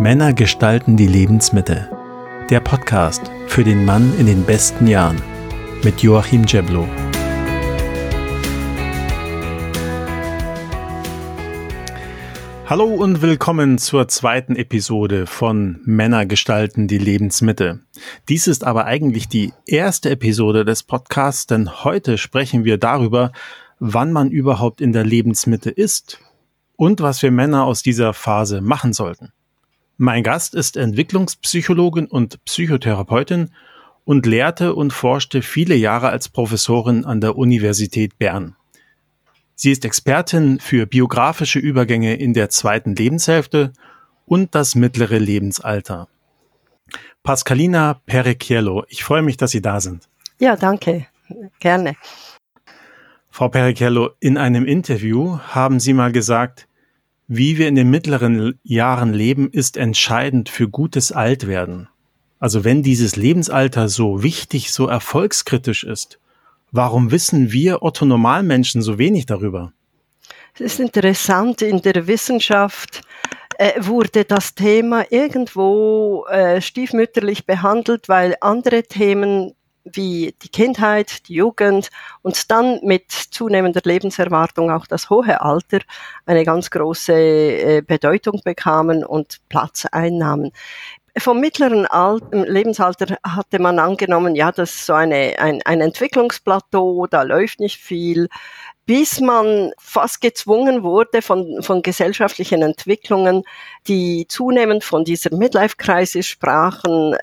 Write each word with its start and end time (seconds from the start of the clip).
Männer 0.00 0.32
gestalten 0.32 0.96
die 0.96 1.08
Lebensmitte. 1.08 1.90
Der 2.50 2.60
Podcast 2.60 3.32
für 3.48 3.64
den 3.64 3.84
Mann 3.84 4.16
in 4.16 4.26
den 4.26 4.44
besten 4.44 4.86
Jahren 4.86 5.20
mit 5.82 6.04
Joachim 6.04 6.44
Jeblo. 6.44 6.86
Hallo 12.66 12.84
und 12.84 13.22
willkommen 13.22 13.78
zur 13.78 14.06
zweiten 14.06 14.54
Episode 14.54 15.26
von 15.26 15.80
Männer 15.84 16.26
gestalten 16.26 16.86
die 16.86 16.98
Lebensmitte. 16.98 17.80
Dies 18.28 18.46
ist 18.46 18.62
aber 18.62 18.84
eigentlich 18.84 19.26
die 19.26 19.52
erste 19.66 20.10
Episode 20.10 20.64
des 20.64 20.84
Podcasts, 20.84 21.48
denn 21.48 21.82
heute 21.82 22.18
sprechen 22.18 22.62
wir 22.62 22.78
darüber, 22.78 23.32
wann 23.80 24.12
man 24.12 24.30
überhaupt 24.30 24.80
in 24.80 24.92
der 24.92 25.04
Lebensmitte 25.04 25.70
ist 25.70 26.20
und 26.76 27.00
was 27.00 27.20
wir 27.20 27.32
Männer 27.32 27.64
aus 27.64 27.82
dieser 27.82 28.14
Phase 28.14 28.60
machen 28.60 28.92
sollten. 28.92 29.32
Mein 30.00 30.22
Gast 30.22 30.54
ist 30.54 30.76
Entwicklungspsychologin 30.76 32.06
und 32.06 32.44
Psychotherapeutin 32.44 33.50
und 34.04 34.26
lehrte 34.26 34.76
und 34.76 34.92
forschte 34.92 35.42
viele 35.42 35.74
Jahre 35.74 36.10
als 36.10 36.28
Professorin 36.28 37.04
an 37.04 37.20
der 37.20 37.36
Universität 37.36 38.16
Bern. 38.16 38.54
Sie 39.56 39.72
ist 39.72 39.84
Expertin 39.84 40.60
für 40.60 40.86
biografische 40.86 41.58
Übergänge 41.58 42.14
in 42.14 42.32
der 42.32 42.48
zweiten 42.48 42.94
Lebenshälfte 42.94 43.72
und 44.24 44.54
das 44.54 44.76
mittlere 44.76 45.18
Lebensalter. 45.18 46.06
Pascalina 47.24 48.00
Perecchiello, 48.06 48.84
ich 48.86 49.02
freue 49.02 49.22
mich, 49.22 49.36
dass 49.36 49.50
Sie 49.50 49.62
da 49.62 49.80
sind. 49.80 50.08
Ja, 50.38 50.54
danke. 50.54 51.08
Gerne. 51.58 51.96
Frau 53.30 53.48
Perecchiello, 53.48 54.10
in 54.20 54.38
einem 54.38 54.64
Interview 54.64 55.40
haben 55.40 55.80
Sie 55.80 55.92
mal 55.92 56.12
gesagt, 56.12 56.67
wie 57.28 57.58
wir 57.58 57.68
in 57.68 57.76
den 57.76 57.90
mittleren 57.90 58.58
Jahren 58.64 59.12
leben, 59.12 59.50
ist 59.50 59.76
entscheidend 59.76 60.48
für 60.48 60.68
gutes 60.68 61.12
Altwerden. 61.12 61.88
Also 62.40 62.64
wenn 62.64 62.82
dieses 62.82 63.16
Lebensalter 63.16 63.88
so 63.88 64.22
wichtig, 64.22 64.72
so 64.72 64.86
erfolgskritisch 64.86 65.84
ist, 65.84 66.18
Warum 66.70 67.10
wissen 67.10 67.50
wir 67.50 67.82
Otto 67.82 68.04
Normalmenschen 68.04 68.82
so 68.82 68.98
wenig 68.98 69.26
darüber? 69.26 69.72
Es 70.54 70.60
ist 70.60 70.80
interessant, 70.80 71.62
in 71.62 71.80
der 71.80 72.06
Wissenschaft 72.06 73.02
äh, 73.58 73.72
wurde 73.78 74.24
das 74.24 74.54
Thema 74.54 75.10
irgendwo 75.10 76.26
äh, 76.28 76.60
stiefmütterlich 76.60 77.46
behandelt, 77.46 78.08
weil 78.08 78.36
andere 78.40 78.82
Themen 78.82 79.54
wie 79.92 80.34
die 80.42 80.48
Kindheit, 80.48 81.28
die 81.28 81.34
Jugend 81.34 81.90
und 82.22 82.50
dann 82.50 82.80
mit 82.82 83.10
zunehmender 83.10 83.80
Lebenserwartung 83.84 84.70
auch 84.70 84.86
das 84.86 85.10
hohe 85.10 85.40
Alter 85.40 85.80
eine 86.26 86.44
ganz 86.44 86.70
große 86.70 87.12
äh, 87.12 87.82
Bedeutung 87.86 88.40
bekamen 88.44 89.04
und 89.04 89.38
Platz 89.48 89.86
einnahmen. 89.90 90.52
Vom 91.16 91.40
mittleren 91.40 91.86
Alter, 91.86 92.46
Lebensalter 92.46 93.16
hatte 93.24 93.58
man 93.58 93.78
angenommen, 93.78 94.36
ja, 94.36 94.52
das 94.52 94.70
ist 94.74 94.86
so 94.86 94.92
eine, 94.92 95.34
ein, 95.38 95.60
ein 95.64 95.80
Entwicklungsplateau, 95.80 97.06
da 97.08 97.22
läuft 97.22 97.60
nicht 97.60 97.78
viel, 97.78 98.28
bis 98.88 99.20
man 99.20 99.72
fast 99.78 100.22
gezwungen 100.22 100.82
wurde 100.82 101.20
von, 101.20 101.62
von 101.62 101.82
gesellschaftlichen 101.82 102.62
Entwicklungen, 102.62 103.42
die 103.86 104.26
zunehmend 104.28 104.82
von 104.82 105.04
dieser 105.04 105.34
Midlife-Crisis 105.36 106.26
sprachen, 106.26 107.14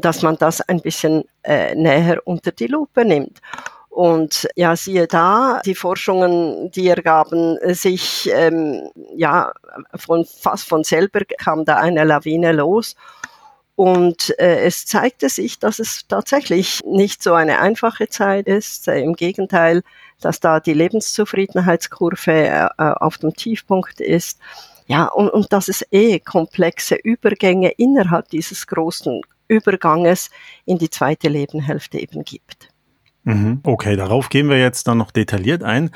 dass 0.00 0.22
man 0.22 0.36
das 0.38 0.60
ein 0.60 0.80
bisschen 0.80 1.24
äh, 1.42 1.74
näher 1.74 2.20
unter 2.24 2.52
die 2.52 2.66
Lupe 2.66 3.04
nimmt. 3.04 3.40
Und 3.92 4.48
ja, 4.56 4.74
siehe 4.74 5.06
da, 5.06 5.60
die 5.66 5.74
Forschungen, 5.74 6.70
die 6.70 6.88
ergaben 6.88 7.58
sich, 7.74 8.30
ähm, 8.32 8.88
ja, 9.14 9.52
von, 9.94 10.24
fast 10.24 10.66
von 10.66 10.82
selber 10.82 11.20
kam 11.36 11.66
da 11.66 11.76
eine 11.76 12.04
Lawine 12.04 12.52
los. 12.52 12.96
Und 13.74 14.34
äh, 14.38 14.64
es 14.64 14.86
zeigte 14.86 15.28
sich, 15.28 15.58
dass 15.58 15.78
es 15.78 16.06
tatsächlich 16.08 16.80
nicht 16.86 17.22
so 17.22 17.34
eine 17.34 17.58
einfache 17.58 18.08
Zeit 18.08 18.46
ist. 18.46 18.88
Äh, 18.88 19.00
Im 19.00 19.14
Gegenteil, 19.14 19.82
dass 20.20 20.40
da 20.40 20.60
die 20.60 20.72
Lebenszufriedenheitskurve 20.72 22.32
äh, 22.32 22.68
auf 22.78 23.18
dem 23.18 23.34
Tiefpunkt 23.34 24.00
ist. 24.00 24.38
Ja, 24.86 25.06
und, 25.06 25.28
und 25.28 25.52
dass 25.52 25.68
es 25.68 25.86
eh 25.90 26.18
komplexe 26.18 26.94
Übergänge 26.94 27.70
innerhalb 27.70 28.28
dieses 28.30 28.66
großen 28.66 29.20
Überganges 29.48 30.30
in 30.64 30.78
die 30.78 30.90
zweite 30.90 31.28
Lebenhälfte 31.28 31.98
eben 31.98 32.24
gibt. 32.24 32.72
Mhm. 33.24 33.60
Okay, 33.62 33.94
darauf 33.96 34.28
gehen 34.28 34.48
wir 34.48 34.58
jetzt 34.58 34.88
dann 34.88 34.98
noch 34.98 35.12
detailliert 35.12 35.62
ein. 35.62 35.90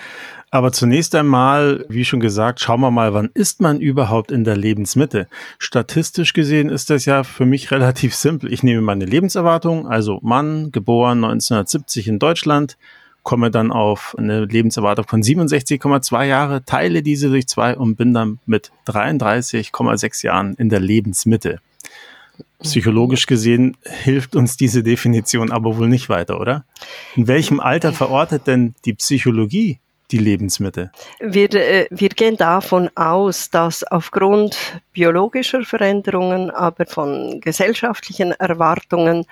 Aber 0.51 0.71
zunächst 0.73 1.15
einmal, 1.15 1.85
wie 1.89 2.05
schon 2.05 2.21
gesagt, 2.21 2.61
schauen 2.61 2.81
wir 2.81 2.93
mal, 2.93 3.15
wann 3.15 3.31
ist 3.35 3.61
man 3.61 3.81
überhaupt 3.81 4.31
in 4.31 4.45
der 4.45 4.57
Lebensmitte? 4.57 5.27
Statistisch 5.59 6.33
gesehen 6.33 6.71
ist 6.71 6.89
das 6.89 7.05
ja 7.05 7.25
für 7.25 7.45
mich 7.45 7.71
relativ 7.73 8.15
simpel. 8.15 8.53
Ich 8.53 8.63
nehme 8.63 8.81
meine 8.81 9.05
Lebenserwartung, 9.05 9.89
also 9.89 10.21
Mann, 10.23 10.71
geboren 10.71 11.25
1970 11.25 12.09
in 12.09 12.19
Deutschland, 12.21 12.79
komme 13.25 13.51
dann 13.51 13.73
auf 13.73 14.15
eine 14.17 14.45
Lebenserwartung 14.45 15.09
von 15.09 15.21
67,2 15.21 16.25
Jahre, 16.25 16.65
teile 16.65 17.03
diese 17.03 17.29
durch 17.29 17.49
zwei 17.49 17.77
und 17.77 17.97
bin 17.97 18.15
dann 18.15 18.39
mit 18.47 18.71
33,6 18.87 20.25
Jahren 20.25 20.55
in 20.55 20.69
der 20.69 20.79
Lebensmitte. 20.79 21.59
Psychologisch 22.63 23.27
gesehen 23.27 23.77
hilft 23.83 24.35
uns 24.35 24.57
diese 24.57 24.83
Definition 24.83 25.53
aber 25.53 25.77
wohl 25.77 25.89
nicht 25.89 26.09
weiter, 26.09 26.41
oder? 26.41 26.65
In 27.15 27.29
welchem 27.29 27.61
Alter 27.61 27.93
verortet 27.93 28.47
denn 28.47 28.75
die 28.85 28.95
Psychologie 28.95 29.79
die 30.11 30.19
Lebensmittel? 30.19 30.91
Wir, 31.21 31.53
äh, 31.55 31.87
wir 31.91 32.09
gehen 32.09 32.37
davon 32.37 32.91
aus, 32.95 33.51
dass 33.51 33.85
aufgrund 33.85 34.57
biologischer 34.93 35.63
Veränderungen, 35.65 36.51
aber 36.51 36.87
von 36.87 37.41
gesellschaftlichen 37.41 38.33
Erwartungen 38.33 39.27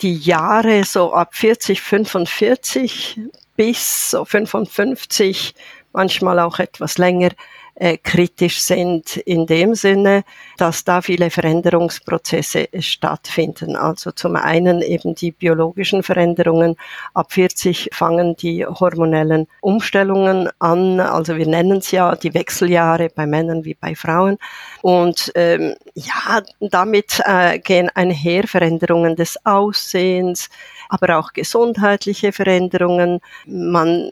die 0.00 0.16
Jahre 0.16 0.84
so 0.84 1.12
ab 1.12 1.34
40, 1.34 1.80
45 1.80 3.20
bis 3.56 4.10
so 4.10 4.24
55, 4.24 5.54
manchmal 5.92 6.40
auch 6.40 6.58
etwas 6.58 6.98
länger, 6.98 7.30
äh, 7.76 7.96
kritisch 7.96 8.60
sind 8.60 9.16
in 9.16 9.46
dem 9.46 9.74
Sinne, 9.74 10.24
dass 10.58 10.84
da 10.84 11.02
viele 11.02 11.30
Veränderungsprozesse 11.30 12.68
stattfinden. 12.78 13.76
Also 13.76 14.12
zum 14.12 14.36
einen 14.36 14.80
eben 14.82 15.14
die 15.14 15.32
biologischen 15.32 16.02
Veränderungen. 16.02 16.76
Ab 17.14 17.32
40 17.32 17.90
fangen 17.92 18.36
die 18.36 18.64
hormonellen 18.64 19.48
Umstellungen 19.60 20.48
an. 20.58 21.00
Also 21.00 21.36
wir 21.36 21.46
nennen 21.46 21.78
es 21.78 21.90
ja 21.90 22.14
die 22.14 22.34
Wechseljahre 22.34 23.08
bei 23.08 23.26
Männern 23.26 23.64
wie 23.64 23.74
bei 23.74 23.94
Frauen. 23.94 24.38
Und 24.82 25.32
ähm, 25.34 25.74
ja, 25.94 26.42
damit 26.60 27.20
äh, 27.24 27.58
gehen 27.58 27.90
einher 27.94 28.46
Veränderungen 28.46 29.16
des 29.16 29.44
Aussehens, 29.44 30.48
aber 30.88 31.18
auch 31.18 31.32
gesundheitliche 31.32 32.32
Veränderungen. 32.32 33.20
Man, 33.46 34.10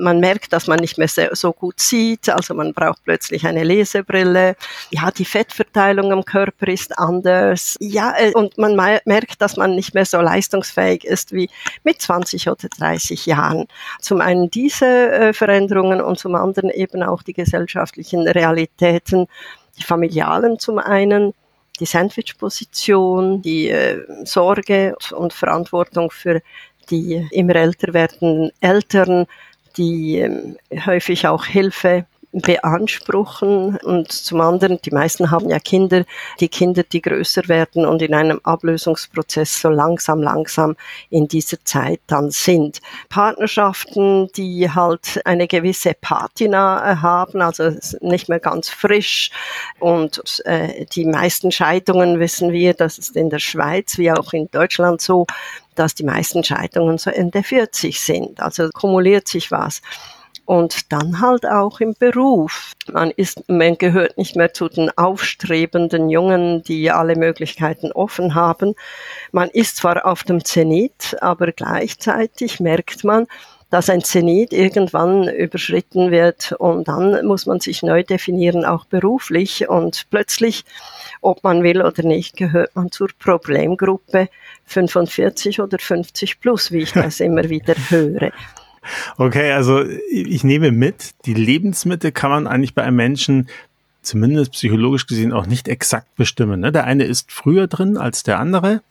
man 0.00 0.20
merkt, 0.20 0.52
dass 0.52 0.66
man 0.66 0.78
nicht 0.78 0.98
mehr 0.98 1.08
so 1.08 1.52
gut 1.52 1.80
sieht, 1.80 2.28
also 2.28 2.54
man 2.54 2.74
braucht 2.74 3.04
plötzlich 3.04 3.46
eine 3.46 3.64
Lesebrille. 3.64 4.56
Ja, 4.90 5.10
die 5.10 5.24
Fettverteilung 5.24 6.12
am 6.12 6.24
Körper 6.24 6.68
ist 6.68 6.98
anders. 6.98 7.76
Ja, 7.80 8.14
äh, 8.18 8.32
und 8.32 8.58
man 8.58 8.76
merkt, 8.76 9.40
dass 9.40 9.56
man 9.56 9.74
nicht 9.74 9.94
mehr 9.94 10.04
so 10.04 10.20
leistungsfähig 10.20 11.04
ist 11.04 11.32
wie 11.32 11.48
mit 11.84 12.00
20 12.00 12.48
oder 12.48 12.68
30 12.68 13.26
Jahren. 13.26 13.66
Zum 14.00 14.20
einen 14.20 14.50
diese 14.50 14.86
äh, 14.86 15.32
Veränderungen 15.32 16.00
und 16.00 16.18
zum 16.18 16.34
anderen 16.34 16.70
eben 16.70 17.02
auch 17.02 17.22
die 17.22 17.32
gesellschaftlichen 17.32 18.26
Realitäten, 18.28 19.26
die 19.78 19.82
familialen 19.82 20.58
zum 20.58 20.78
einen 20.78 21.34
die 21.76 21.86
Sandwich-Position, 21.86 23.42
die 23.42 23.68
äh, 23.68 24.02
Sorge 24.24 24.96
und 25.12 25.32
Verantwortung 25.32 26.10
für 26.10 26.42
die 26.90 27.26
immer 27.30 27.56
älter 27.56 27.92
werdenden 27.92 28.50
Eltern, 28.60 29.26
die 29.76 30.18
äh, 30.18 30.54
häufig 30.86 31.26
auch 31.26 31.44
Hilfe 31.44 32.06
beanspruchen 32.42 33.76
und 33.78 34.12
zum 34.12 34.40
anderen, 34.40 34.78
die 34.84 34.90
meisten 34.90 35.30
haben 35.30 35.48
ja 35.48 35.58
Kinder, 35.58 36.04
die 36.40 36.48
Kinder, 36.48 36.82
die 36.82 37.00
größer 37.00 37.48
werden 37.48 37.86
und 37.86 38.02
in 38.02 38.14
einem 38.14 38.40
Ablösungsprozess 38.44 39.60
so 39.60 39.68
langsam, 39.68 40.22
langsam 40.22 40.76
in 41.10 41.28
dieser 41.28 41.64
Zeit 41.64 42.00
dann 42.06 42.30
sind. 42.30 42.80
Partnerschaften, 43.08 44.28
die 44.36 44.70
halt 44.70 45.20
eine 45.24 45.46
gewisse 45.46 45.94
Patina 45.98 46.92
äh, 46.92 46.96
haben, 46.96 47.40
also 47.40 47.70
nicht 48.00 48.28
mehr 48.28 48.40
ganz 48.40 48.68
frisch 48.68 49.30
und 49.78 50.42
äh, 50.44 50.84
die 50.86 51.06
meisten 51.06 51.50
Scheidungen 51.52 52.20
wissen 52.20 52.52
wir, 52.52 52.74
das 52.74 52.98
ist 52.98 53.16
in 53.16 53.30
der 53.30 53.38
Schweiz 53.38 53.98
wie 53.98 54.12
auch 54.12 54.32
in 54.32 54.48
Deutschland 54.50 55.00
so, 55.00 55.26
dass 55.74 55.94
die 55.94 56.04
meisten 56.04 56.42
Scheidungen 56.42 56.98
so 56.98 57.10
Ende 57.10 57.42
40 57.42 58.00
sind. 58.00 58.40
Also 58.40 58.70
kumuliert 58.70 59.28
sich 59.28 59.50
was 59.50 59.82
und 60.46 60.92
dann 60.92 61.20
halt 61.20 61.44
auch 61.44 61.80
im 61.80 61.94
Beruf. 61.98 62.72
Man 62.90 63.10
ist, 63.10 63.48
man 63.48 63.76
gehört 63.76 64.16
nicht 64.16 64.36
mehr 64.36 64.54
zu 64.54 64.68
den 64.68 64.96
aufstrebenden 64.96 66.08
Jungen, 66.08 66.62
die 66.62 66.90
alle 66.90 67.16
Möglichkeiten 67.16 67.92
offen 67.92 68.34
haben. 68.34 68.74
Man 69.32 69.50
ist 69.50 69.76
zwar 69.76 70.06
auf 70.06 70.22
dem 70.24 70.44
Zenit, 70.44 71.16
aber 71.20 71.52
gleichzeitig 71.52 72.60
merkt 72.60 73.04
man, 73.04 73.26
dass 73.70 73.90
ein 73.90 74.02
Zenit 74.02 74.52
irgendwann 74.52 75.28
überschritten 75.28 76.12
wird 76.12 76.52
und 76.52 76.86
dann 76.86 77.26
muss 77.26 77.46
man 77.46 77.58
sich 77.58 77.82
neu 77.82 78.04
definieren, 78.04 78.64
auch 78.64 78.84
beruflich 78.84 79.68
und 79.68 80.06
plötzlich, 80.10 80.64
ob 81.20 81.42
man 81.42 81.64
will 81.64 81.82
oder 81.82 82.04
nicht, 82.04 82.36
gehört 82.36 82.76
man 82.76 82.92
zur 82.92 83.08
Problemgruppe 83.18 84.28
45 84.66 85.60
oder 85.60 85.78
50 85.78 86.40
plus, 86.40 86.70
wie 86.70 86.82
ich 86.82 86.92
das 86.94 87.18
immer 87.18 87.48
wieder 87.48 87.74
höre. 87.88 88.30
Okay, 89.18 89.52
also 89.52 89.82
ich 90.10 90.44
nehme 90.44 90.72
mit, 90.72 91.14
die 91.24 91.34
Lebensmittel 91.34 92.12
kann 92.12 92.30
man 92.30 92.46
eigentlich 92.46 92.74
bei 92.74 92.82
einem 92.82 92.96
Menschen 92.96 93.48
zumindest 94.02 94.52
psychologisch 94.52 95.06
gesehen 95.06 95.32
auch 95.32 95.46
nicht 95.46 95.68
exakt 95.68 96.14
bestimmen. 96.16 96.60
Ne? 96.60 96.72
Der 96.72 96.84
eine 96.84 97.04
ist 97.04 97.32
früher 97.32 97.66
drin 97.66 97.96
als 97.96 98.22
der 98.22 98.38
andere. 98.38 98.82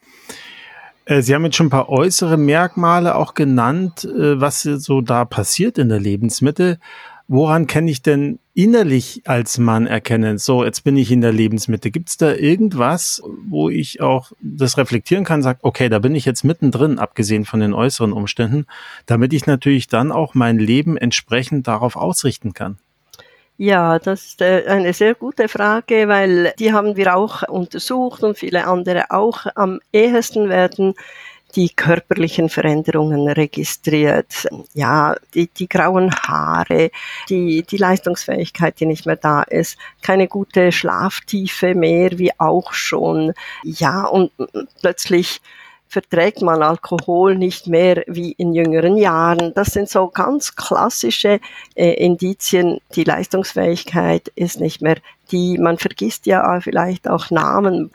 Äh, 1.06 1.21
Sie 1.21 1.33
haben 1.33 1.45
jetzt 1.45 1.56
schon 1.56 1.68
ein 1.68 1.71
paar 1.71 1.89
äußere 1.89 2.38
Merkmale 2.38 3.15
auch 3.15 3.33
genannt, 3.33 4.03
äh, 4.03 4.39
was 4.39 4.63
so 4.63 5.01
da 5.01 5.25
passiert 5.25 5.77
in 5.77 5.89
der 5.89 6.00
Lebensmitte. 6.00 6.80
Woran 7.27 7.66
kann 7.66 7.88
ich 7.88 8.04
denn 8.04 8.38
innerlich 8.54 9.24
als 9.25 9.57
Mann 9.57 9.88
erkennen, 9.88 10.38
so, 10.38 10.63
jetzt 10.63 10.83
bin 10.83 10.95
ich 10.95 11.12
in 11.12 11.22
der 11.22 11.31
Lebensmitte? 11.31 11.89
Gibt 11.89 12.10
es 12.10 12.18
da 12.18 12.33
irgendwas, 12.33 13.22
wo 13.48 13.69
ich 13.69 14.00
auch 14.00 14.31
das 14.42 14.77
reflektieren 14.77 15.25
kann, 15.25 15.42
sagt, 15.42 15.63
okay, 15.63 15.89
da 15.89 15.98
bin 15.98 16.13
ich 16.13 16.25
jetzt 16.25 16.44
mittendrin, 16.44 17.00
abgesehen 17.00 17.45
von 17.45 17.60
den 17.60 17.74
äußeren 17.74 18.13
Umständen, 18.13 18.68
damit 19.07 19.33
ich 19.33 19.48
natürlich 19.48 19.88
dann 19.88 20.12
auch 20.12 20.36
mein 20.36 20.60
Leben 20.60 20.98
entsprechend 20.98 21.68
darauf 21.68 21.95
ausrichten 21.95 22.54
kann? 22.54 22.77
Ja, 23.57 24.00
das 24.00 24.25
ist 24.25 24.42
äh, 24.42 24.66
eine 24.68 24.94
sehr 24.94 25.16
gute 25.16 25.48
Frage, 25.48 26.07
weil 26.07 26.54
die 26.60 26.74
haben 26.74 26.98
wir 26.98 27.16
auch 27.16 27.42
untersucht 27.48 28.21
und 28.24 28.38
viele 28.38 28.68
andere 28.68 29.12
auch. 29.12 29.45
Am 29.56 29.80
ehesten 29.94 30.50
werden 30.50 30.94
die 31.56 31.69
körperlichen 31.69 32.50
Veränderungen 32.50 33.28
registriert. 33.28 34.48
Ja, 34.74 35.16
die, 35.34 35.48
die 35.48 35.69
grauen 35.69 36.13
Haare, 36.13 36.92
die, 37.30 37.63
die 37.63 37.78
Leistungsfähigkeit, 37.78 38.80
die 38.80 38.86
nicht 38.86 39.06
mehr 39.06 39.16
da 39.16 39.44
ist, 39.44 39.78
keine 40.02 40.28
gute 40.28 40.72
Schlaftiefe 40.72 41.75
mehr, 41.75 42.18
wie 42.18 42.38
auch 42.40 42.74
schon. 42.74 43.34
Ja, 43.63 44.06
und 44.06 44.31
plötzlich 44.81 45.42
verträgt 45.88 46.42
man 46.42 46.62
Alkohol 46.62 47.36
nicht 47.36 47.68
mehr 47.68 48.04
wie 48.07 48.34
in 48.34 48.54
jüngeren 48.54 48.98
Jahren. 48.98 49.54
Das 49.54 49.68
sind 49.68 49.88
so 49.88 50.10
ganz 50.10 50.56
klassische 50.56 51.40
äh, 51.75 51.94
Indizien. 51.94 52.80
Die 52.96 53.04
Leistungsfähigkeit 53.04 54.30
ist 54.36 54.60
nicht 54.60 54.81
mehr 54.81 54.98
die, 55.31 55.57
man 55.57 55.77
vergisst 55.77 56.25
ja 56.25 56.60
vielleicht 56.62 57.07
auch 57.07 57.31
Namen. 57.31 57.92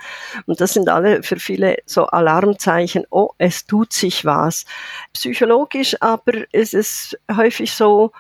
Und 0.47 0.61
das 0.61 0.75
sind 0.75 0.89
alle 0.89 1.23
für 1.23 1.37
viele 1.37 1.77
so 1.87 2.07
Alarmzeichen, 2.07 3.05
oh, 3.11 3.31
es 3.39 3.67
tut 3.67 3.93
sich 3.93 4.25
was. 4.25 4.65
Psychologisch 5.13 5.97
aber 6.01 6.53
ist 6.53 6.75
es 6.75 7.17
häufig 7.35 7.73
so, 7.73 8.13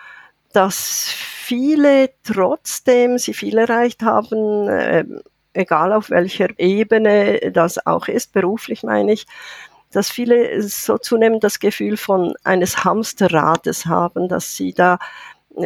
dass 0.52 1.12
viele 1.14 2.10
trotzdem 2.24 3.18
sie 3.18 3.34
viel 3.34 3.58
erreicht 3.58 4.02
haben, 4.02 4.68
äh, 4.68 5.04
egal 5.52 5.92
auf 5.92 6.10
welcher 6.10 6.48
Ebene 6.58 7.52
das 7.52 7.84
auch 7.86 8.08
ist, 8.08 8.32
beruflich 8.32 8.82
meine 8.82 9.12
ich, 9.12 9.26
dass 9.92 10.10
viele 10.10 10.62
so 10.62 10.98
zunehmend 10.98 11.42
das 11.42 11.58
Gefühl 11.58 11.96
von 11.96 12.34
eines 12.44 12.84
Hamsterrades 12.84 13.86
haben, 13.86 14.28
dass 14.28 14.56
sie 14.56 14.72
da 14.72 14.98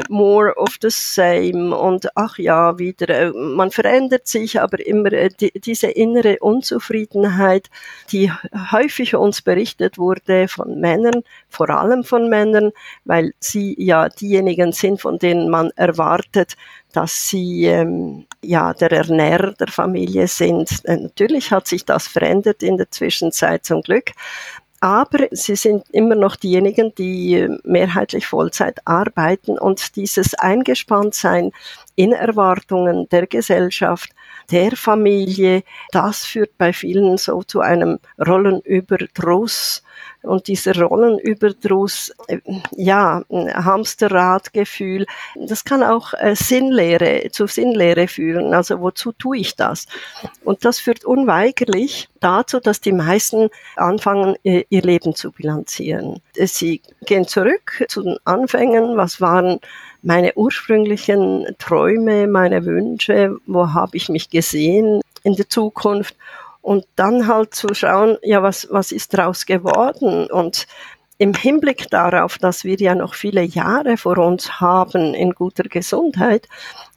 more 0.09 0.55
of 0.57 0.79
the 0.81 0.91
same 0.91 1.77
und 1.77 2.09
ach 2.17 2.39
ja, 2.39 2.79
wieder, 2.79 3.09
äh, 3.09 3.33
man 3.33 3.71
verändert 3.71 4.27
sich, 4.27 4.61
aber 4.61 4.85
immer 4.85 5.13
äh, 5.13 5.29
die, 5.29 5.53
diese 5.61 5.89
innere 5.89 6.39
Unzufriedenheit, 6.41 7.69
die 8.11 8.33
häufig 8.73 9.15
uns 9.15 9.43
berichtet 9.43 9.99
wurde 9.99 10.49
von 10.49 10.81
Männern, 10.81 11.23
vor 11.49 11.71
allem 11.71 12.03
von 12.03 12.29
Männern, 12.29 12.73
weil 13.05 13.35
sie 13.41 13.75
ja 13.79 14.09
diejenigen 14.09 14.73
sind, 14.73 15.01
von 15.01 15.19
denen 15.19 15.51
man 15.51 15.71
erwartet, 15.77 16.57
dass 16.93 17.29
sie 17.29 17.67
ähm, 17.67 18.27
ja 18.43 18.73
der 18.73 18.93
Ernährer 18.93 19.53
der 19.53 19.69
Familie 19.69 20.29
sind. 20.29 20.71
Äh, 20.85 20.97
natürlich 20.97 21.51
hat 21.51 21.67
sich 21.67 21.85
das 21.85 22.07
verändert 22.07 22.63
in 22.63 22.79
der 22.79 22.91
Zwischenzeit 22.91 23.65
zum 23.65 23.83
Glück, 23.83 24.13
aber 24.85 25.29
sie 25.31 25.57
sind 25.57 25.87
immer 25.93 26.15
noch 26.15 26.37
diejenigen, 26.37 26.95
die 26.95 27.49
mehrheitlich 27.65 28.27
Vollzeit 28.27 28.83
arbeiten. 28.85 29.59
Und 29.59 29.97
dieses 29.97 30.35
Eingespanntsein 30.35 31.53
in 31.96 32.12
Erwartungen 32.12 33.08
der 33.11 33.26
Gesellschaft, 33.26 34.11
der 34.50 34.73
Familie, 34.76 35.62
das 35.93 36.25
führt 36.25 36.56
bei 36.58 36.73
vielen 36.73 37.17
so 37.17 37.43
zu 37.43 37.61
einem 37.61 37.99
Rollenüberdruss 38.19 39.82
und 40.25 40.49
dieser 40.49 40.81
Rollenüberdruss, 40.81 42.12
äh, 42.29 42.38
ja, 42.73 43.23
Hamsterradgefühl, 43.31 45.06
das 45.37 45.64
kann 45.64 45.82
auch 45.82 46.14
äh, 46.14 46.35
Sinnlehre, 46.35 47.31
zu 47.31 47.46
Sinnlehre 47.46 48.08
führen. 48.08 48.55
Also 48.55 48.81
wozu 48.81 49.12
tue 49.12 49.38
ich 49.38 49.56
das? 49.56 49.87
Und 50.44 50.64
das 50.64 50.79
führt 50.79 51.05
unweigerlich 51.05 52.08
dazu, 52.20 52.58
dass 52.61 52.81
die 52.81 52.93
meisten 52.93 53.50
anfangen, 53.76 54.37
ihr 54.43 54.82
Leben 54.82 55.14
zu 55.14 55.31
bilanzieren. 55.31 56.20
Sie 56.35 56.81
gehen 57.05 57.26
zurück 57.26 57.85
zu 57.88 58.02
den 58.02 58.17
Anfängen. 58.25 58.97
Was 58.97 59.20
waren 59.20 59.61
meine 60.05 60.35
ursprünglichen 60.37 61.47
Träume, 61.59 62.27
meine 62.27 62.65
Wünsche? 62.65 63.37
Wo 63.47 63.73
habe 63.73 63.97
ich 63.97 64.09
mich 64.09 64.31
gesehen 64.31 65.01
in 65.23 65.35
der 65.35 65.49
Zukunft? 65.49 66.17
und 66.65 66.87
dann 66.97 67.29
halt 67.29 67.55
zu 67.55 67.75
schauen, 67.75 68.17
ja, 68.23 68.43
was, 68.43 68.67
was 68.71 68.91
ist 68.91 69.12
daraus 69.12 69.45
geworden? 69.45 70.27
Und 70.31 70.67
im 71.19 71.35
Hinblick 71.35 71.91
darauf, 71.91 72.39
dass 72.39 72.65
wir 72.65 72.77
ja 72.77 72.95
noch 72.95 73.15
viele 73.15 73.43
Jahre 73.43 73.99
vor 73.99 74.17
uns 74.17 74.61
haben 74.61 75.12
in 75.12 75.33
guter 75.33 75.65
Gesundheit, 75.65 76.49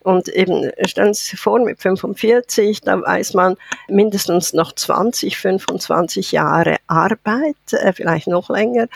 und 0.08 0.30
eben, 0.30 0.72
stellen 0.86 1.14
Sie 1.14 1.32
sich 1.32 1.40
vor, 1.40 1.60
mit 1.60 1.82
45, 1.82 2.80
da 2.80 3.02
weiß 3.02 3.34
man 3.34 3.58
mindestens 3.90 4.54
noch 4.54 4.72
20, 4.72 5.38
25 5.38 6.32
Jahre 6.32 6.78
Arbeit, 6.88 7.58
äh, 7.72 7.92
vielleicht 7.92 8.28
noch 8.28 8.50
länger, 8.50 8.88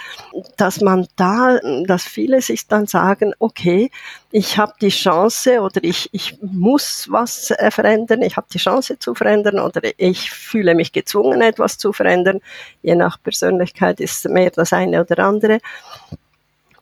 dass 0.55 0.79
man 0.79 1.07
da, 1.17 1.59
dass 1.85 2.05
viele 2.05 2.41
sich 2.41 2.65
dann 2.67 2.87
sagen, 2.87 3.33
okay, 3.39 3.91
ich 4.31 4.57
habe 4.57 4.71
die 4.79 4.87
Chance 4.87 5.59
oder 5.59 5.83
ich, 5.83 6.07
ich 6.13 6.37
muss 6.41 7.07
was 7.09 7.51
äh, 7.51 7.71
verändern, 7.71 8.21
ich 8.21 8.37
habe 8.37 8.47
die 8.53 8.59
Chance 8.59 8.97
zu 8.97 9.13
verändern 9.13 9.59
oder 9.59 9.81
ich 9.97 10.31
fühle 10.31 10.75
mich 10.75 10.93
gezwungen, 10.93 11.41
etwas 11.41 11.77
zu 11.77 11.91
verändern. 11.91 12.39
Je 12.83 12.95
nach 12.95 13.21
Persönlichkeit 13.21 13.99
ist 13.99 14.29
mehr 14.29 14.51
das 14.51 14.71
eine 14.71 15.01
oder 15.01 15.19
andere 15.19 15.59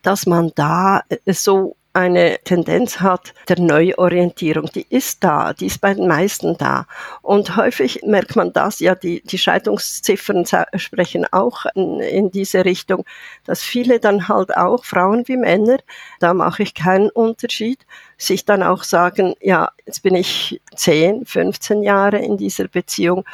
dass 0.01 0.25
man 0.25 0.51
da 0.55 1.03
äh, 1.09 1.33
so 1.33 1.75
eine 1.93 2.37
Tendenz 2.43 2.99
hat 2.99 3.33
der 3.47 3.59
Neuorientierung. 3.59 4.69
Die 4.73 4.85
ist 4.89 5.23
da, 5.23 5.53
die 5.53 5.65
ist 5.65 5.81
bei 5.81 5.93
den 5.93 6.07
meisten 6.07 6.57
da. 6.57 6.85
Und 7.21 7.55
häufig 7.55 8.01
merkt 8.05 8.35
man 8.35 8.53
das, 8.53 8.79
ja, 8.79 8.95
die, 8.95 9.21
die 9.21 9.37
Scheidungsziffern 9.37 10.45
sprechen 10.75 11.25
auch 11.31 11.65
in, 11.73 11.99
in 11.99 12.31
diese 12.31 12.63
Richtung, 12.63 13.05
dass 13.45 13.61
viele 13.61 13.99
dann 13.99 14.27
halt 14.27 14.55
auch, 14.55 14.85
Frauen 14.85 15.27
wie 15.27 15.37
Männer, 15.37 15.77
da 16.19 16.33
mache 16.33 16.63
ich 16.63 16.73
keinen 16.73 17.09
Unterschied, 17.09 17.85
sich 18.17 18.45
dann 18.45 18.63
auch 18.63 18.83
sagen, 18.83 19.33
ja, 19.41 19.71
jetzt 19.85 20.03
bin 20.03 20.15
ich 20.15 20.61
10, 20.75 21.25
15 21.25 21.81
Jahre 21.81 22.19
in 22.19 22.37
dieser 22.37 22.67
Beziehung 22.67 23.25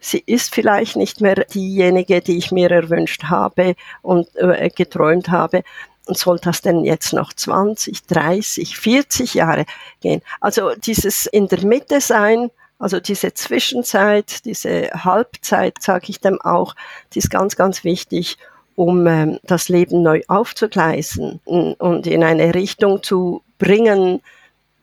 sie 0.00 0.22
ist 0.24 0.54
vielleicht 0.54 0.96
nicht 0.96 1.20
mehr 1.20 1.44
diejenige, 1.44 2.20
die 2.20 2.38
ich 2.38 2.50
mir 2.50 2.70
erwünscht 2.70 3.24
habe 3.24 3.74
und 4.02 4.28
äh, 4.36 4.70
geträumt 4.74 5.28
habe. 5.28 5.62
Und 6.10 6.18
soll 6.18 6.40
das 6.40 6.60
denn 6.60 6.84
jetzt 6.84 7.12
noch 7.12 7.32
20, 7.32 8.04
30, 8.08 8.76
40 8.76 9.34
Jahre 9.34 9.64
gehen? 10.00 10.22
Also 10.40 10.72
dieses 10.74 11.26
in 11.26 11.46
der 11.46 11.64
Mitte 11.64 12.00
sein, 12.00 12.50
also 12.80 12.98
diese 12.98 13.32
Zwischenzeit, 13.32 14.44
diese 14.44 14.90
Halbzeit, 14.90 15.80
sage 15.80 16.06
ich 16.08 16.18
dem 16.18 16.40
auch, 16.40 16.74
die 17.14 17.20
ist 17.20 17.30
ganz, 17.30 17.54
ganz 17.54 17.84
wichtig, 17.84 18.38
um 18.74 19.06
ähm, 19.06 19.38
das 19.44 19.68
Leben 19.68 20.02
neu 20.02 20.22
aufzugleisen 20.26 21.38
und 21.44 22.08
in 22.08 22.24
eine 22.24 22.56
Richtung 22.56 23.04
zu 23.04 23.44
bringen, 23.60 24.20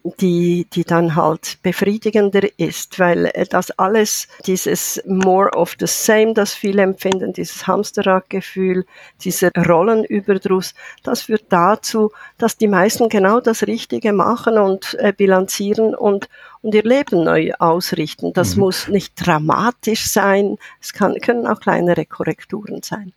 die, 0.03 0.67
die 0.71 0.83
dann 0.83 1.15
halt 1.15 1.59
befriedigender 1.63 2.47
ist, 2.57 2.99
weil 2.99 3.31
das 3.49 3.71
alles, 3.71 4.27
dieses 4.45 5.01
more 5.05 5.51
of 5.51 5.75
the 5.79 5.87
same, 5.87 6.33
das 6.33 6.53
viele 6.53 6.81
empfinden, 6.81 7.33
dieses 7.33 7.67
Hamsterradgefühl, 7.67 8.85
dieser 9.23 9.51
Rollenüberdruss, 9.51 10.73
das 11.03 11.23
führt 11.23 11.45
dazu, 11.49 12.11
dass 12.37 12.57
die 12.57 12.67
meisten 12.67 13.09
genau 13.09 13.39
das 13.39 13.63
Richtige 13.63 14.13
machen 14.13 14.57
und 14.57 14.95
äh, 14.99 15.13
bilanzieren 15.15 15.93
und, 15.93 16.29
und 16.61 16.73
ihr 16.73 16.83
Leben 16.83 17.23
neu 17.23 17.51
ausrichten. 17.59 18.33
Das 18.33 18.55
mhm. 18.55 18.61
muss 18.61 18.87
nicht 18.87 19.13
dramatisch 19.15 20.07
sein, 20.07 20.57
es 20.81 20.93
kann, 20.93 21.15
können 21.21 21.47
auch 21.47 21.59
kleinere 21.59 22.05
Korrekturen 22.05 22.81
sein. 22.81 23.13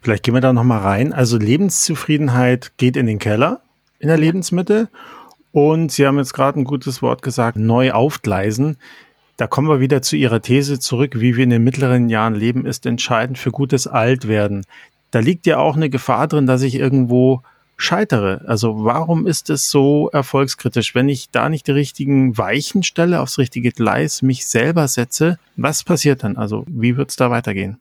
Vielleicht 0.00 0.22
gehen 0.22 0.34
wir 0.34 0.40
da 0.40 0.52
nochmal 0.52 0.80
rein. 0.80 1.12
Also 1.12 1.36
Lebenszufriedenheit 1.36 2.72
geht 2.76 2.96
in 2.96 3.06
den 3.06 3.18
Keller 3.18 3.62
in 4.00 4.08
der 4.08 4.16
Lebensmittel 4.16 4.88
und 5.52 5.90
Sie 5.92 6.06
haben 6.06 6.18
jetzt 6.18 6.34
gerade 6.34 6.60
ein 6.60 6.64
gutes 6.64 7.02
Wort 7.02 7.22
gesagt, 7.22 7.56
neu 7.56 7.92
aufgleisen. 7.92 8.76
Da 9.36 9.46
kommen 9.46 9.68
wir 9.68 9.80
wieder 9.80 10.02
zu 10.02 10.16
Ihrer 10.16 10.42
These 10.42 10.78
zurück, 10.78 11.14
wie 11.16 11.36
wir 11.36 11.44
in 11.44 11.50
den 11.50 11.64
mittleren 11.64 12.08
Jahren 12.08 12.34
leben, 12.34 12.66
ist 12.66 12.86
entscheidend 12.86 13.38
für 13.38 13.50
gutes 13.50 13.86
Altwerden. 13.86 14.64
Da 15.10 15.20
liegt 15.20 15.46
ja 15.46 15.58
auch 15.58 15.76
eine 15.76 15.90
Gefahr 15.90 16.28
drin, 16.28 16.46
dass 16.46 16.62
ich 16.62 16.74
irgendwo 16.74 17.42
scheitere. 17.80 18.42
Also 18.46 18.84
warum 18.84 19.26
ist 19.26 19.50
es 19.50 19.70
so 19.70 20.10
erfolgskritisch? 20.10 20.94
Wenn 20.94 21.08
ich 21.08 21.30
da 21.30 21.48
nicht 21.48 21.66
die 21.66 21.72
richtigen 21.72 22.36
Weichen 22.36 22.82
stelle, 22.82 23.20
aufs 23.20 23.38
richtige 23.38 23.72
Gleis, 23.72 24.22
mich 24.22 24.46
selber 24.46 24.86
setze, 24.86 25.38
was 25.56 25.82
passiert 25.82 26.22
dann? 26.22 26.36
Also 26.36 26.64
wie 26.68 26.96
wird 26.96 27.10
es 27.10 27.16
da 27.16 27.30
weitergehen? 27.30 27.78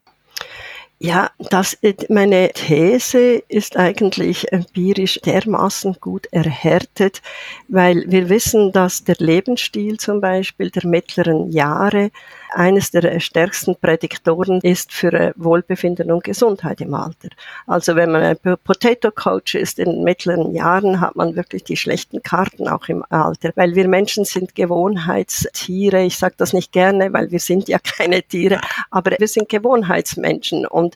Ja, 1.02 1.32
das, 1.50 1.78
meine 2.10 2.52
These 2.52 3.42
ist 3.48 3.78
eigentlich 3.78 4.52
empirisch 4.52 5.22
dermaßen 5.24 5.96
gut 6.02 6.28
erhärtet, 6.32 7.22
weil 7.70 8.04
wir 8.08 8.28
wissen, 8.28 8.74
dass 8.74 9.06
der 9.06 9.16
Lebensstil 9.18 9.98
zum 9.98 10.20
Beispiel 10.20 10.70
der 10.72 10.86
mittleren 10.86 11.52
Jahre 11.52 12.12
eines 12.54 12.92
der 12.92 13.20
stärksten 13.20 13.76
Prädiktoren 13.76 14.60
ist 14.62 14.92
für 14.92 15.34
Wohlbefinden 15.36 16.12
und 16.12 16.24
Gesundheit 16.24 16.82
im 16.82 16.94
Alter. 16.94 17.30
Also 17.68 17.96
wenn 17.96 18.12
man 18.12 18.24
ein 18.24 18.38
Potato 18.64 19.12
Coach 19.12 19.56
ist 19.56 19.80
in 19.80 20.04
mittleren 20.04 20.54
Jahren, 20.54 21.02
hat 21.02 21.16
man 21.16 21.36
wirklich 21.36 21.64
die 21.64 21.78
schlechten 21.78 22.22
Karten 22.24 22.68
auch 22.68 22.88
im 22.88 23.04
Alter, 23.10 23.52
weil 23.56 23.76
wir 23.76 23.88
Menschen 23.88 24.26
sind 24.26 24.56
Gewohnheitstiere. 24.56 26.04
Ich 26.04 26.18
sage 26.18 26.36
das 26.38 26.54
nicht 26.54 26.72
gerne, 26.72 27.14
weil 27.14 27.32
wir 27.32 27.40
sind 27.40 27.68
ja 27.68 27.80
keine 27.84 28.24
Tiere, 28.24 28.62
aber 28.92 29.12
wir 29.18 29.28
sind 29.28 29.50
Gewohnheitsmenschen 29.50 30.66
und 30.66 30.96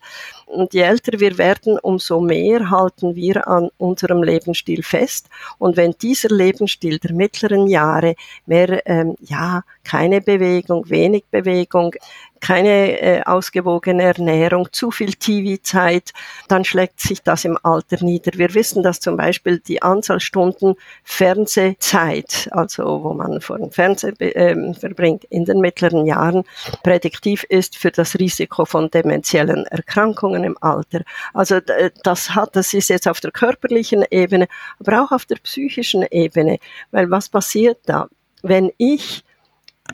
je 0.72 0.82
älter 0.82 1.20
wir 1.20 1.38
werden, 1.38 1.78
umso 1.80 2.20
mehr 2.20 2.70
halten 2.70 3.16
wir 3.16 3.48
an 3.48 3.70
unserem 3.78 4.24
Lebensstil 4.24 4.84
fest. 4.84 5.30
Und 5.58 5.78
wenn 5.78 5.94
dieser 6.02 6.30
Lebensstil 6.30 7.00
der 7.00 7.14
mittleren 7.14 7.68
Jahre 7.68 8.16
mehr, 8.46 8.82
ähm, 8.86 9.16
ja, 9.22 9.64
keine 9.84 10.22
Bewegung, 10.22 10.90
wenig 10.90 11.26
Bewegung, 11.32 11.96
keine 12.44 13.00
äh, 13.02 13.24
ausgewogene 13.24 14.04
Ernährung, 14.04 14.68
zu 14.74 14.92
viel 14.92 15.14
TV-Zeit, 15.14 16.12
dann 16.50 16.66
schlägt 16.66 17.00
sich 17.00 17.24
das 17.24 17.46
im 17.46 17.58
Alter 17.64 18.04
nieder. 18.04 18.34
Wir 18.36 18.54
wissen, 18.54 18.84
dass 18.84 19.00
zum 19.00 19.16
Beispiel 19.16 19.60
die 19.60 19.82
Anzahl 19.82 20.20
Stunden 20.20 20.76
Fernsehzeit, 21.06 22.50
also 22.52 23.02
wo 23.02 23.14
man 23.14 23.40
vor 23.40 23.60
dem 23.60 23.72
Fernsehen 23.72 24.20
äh, 24.20 24.74
verbringt, 24.74 25.24
in 25.30 25.46
den 25.46 25.62
mittleren 25.62 26.06
Jahren 26.06 26.44
prädiktiv 26.84 27.46
ist 27.46 27.78
für 27.78 27.92
das 27.92 28.20
Risiko 28.20 28.66
von 28.66 28.92
demenziellen 28.92 29.66
Erkrankungen 29.68 30.44
im 30.44 30.58
Alter. 30.60 31.04
Also 31.34 31.62
das 32.04 32.36
hat, 32.36 32.58
das 32.58 32.74
ist 32.74 32.90
jetzt 32.90 33.08
auf 33.08 33.22
der 33.22 33.32
körperlichen 33.32 34.04
Ebene, 34.12 34.50
aber 34.82 35.02
auch 35.02 35.12
auf 35.14 35.24
der 35.24 35.38
psychischen 35.38 36.06
Ebene, 36.12 36.60
weil 36.92 37.10
was 37.10 37.30
passiert 37.30 37.80
da? 37.86 38.10
Wenn 38.42 38.70
ich 38.78 39.24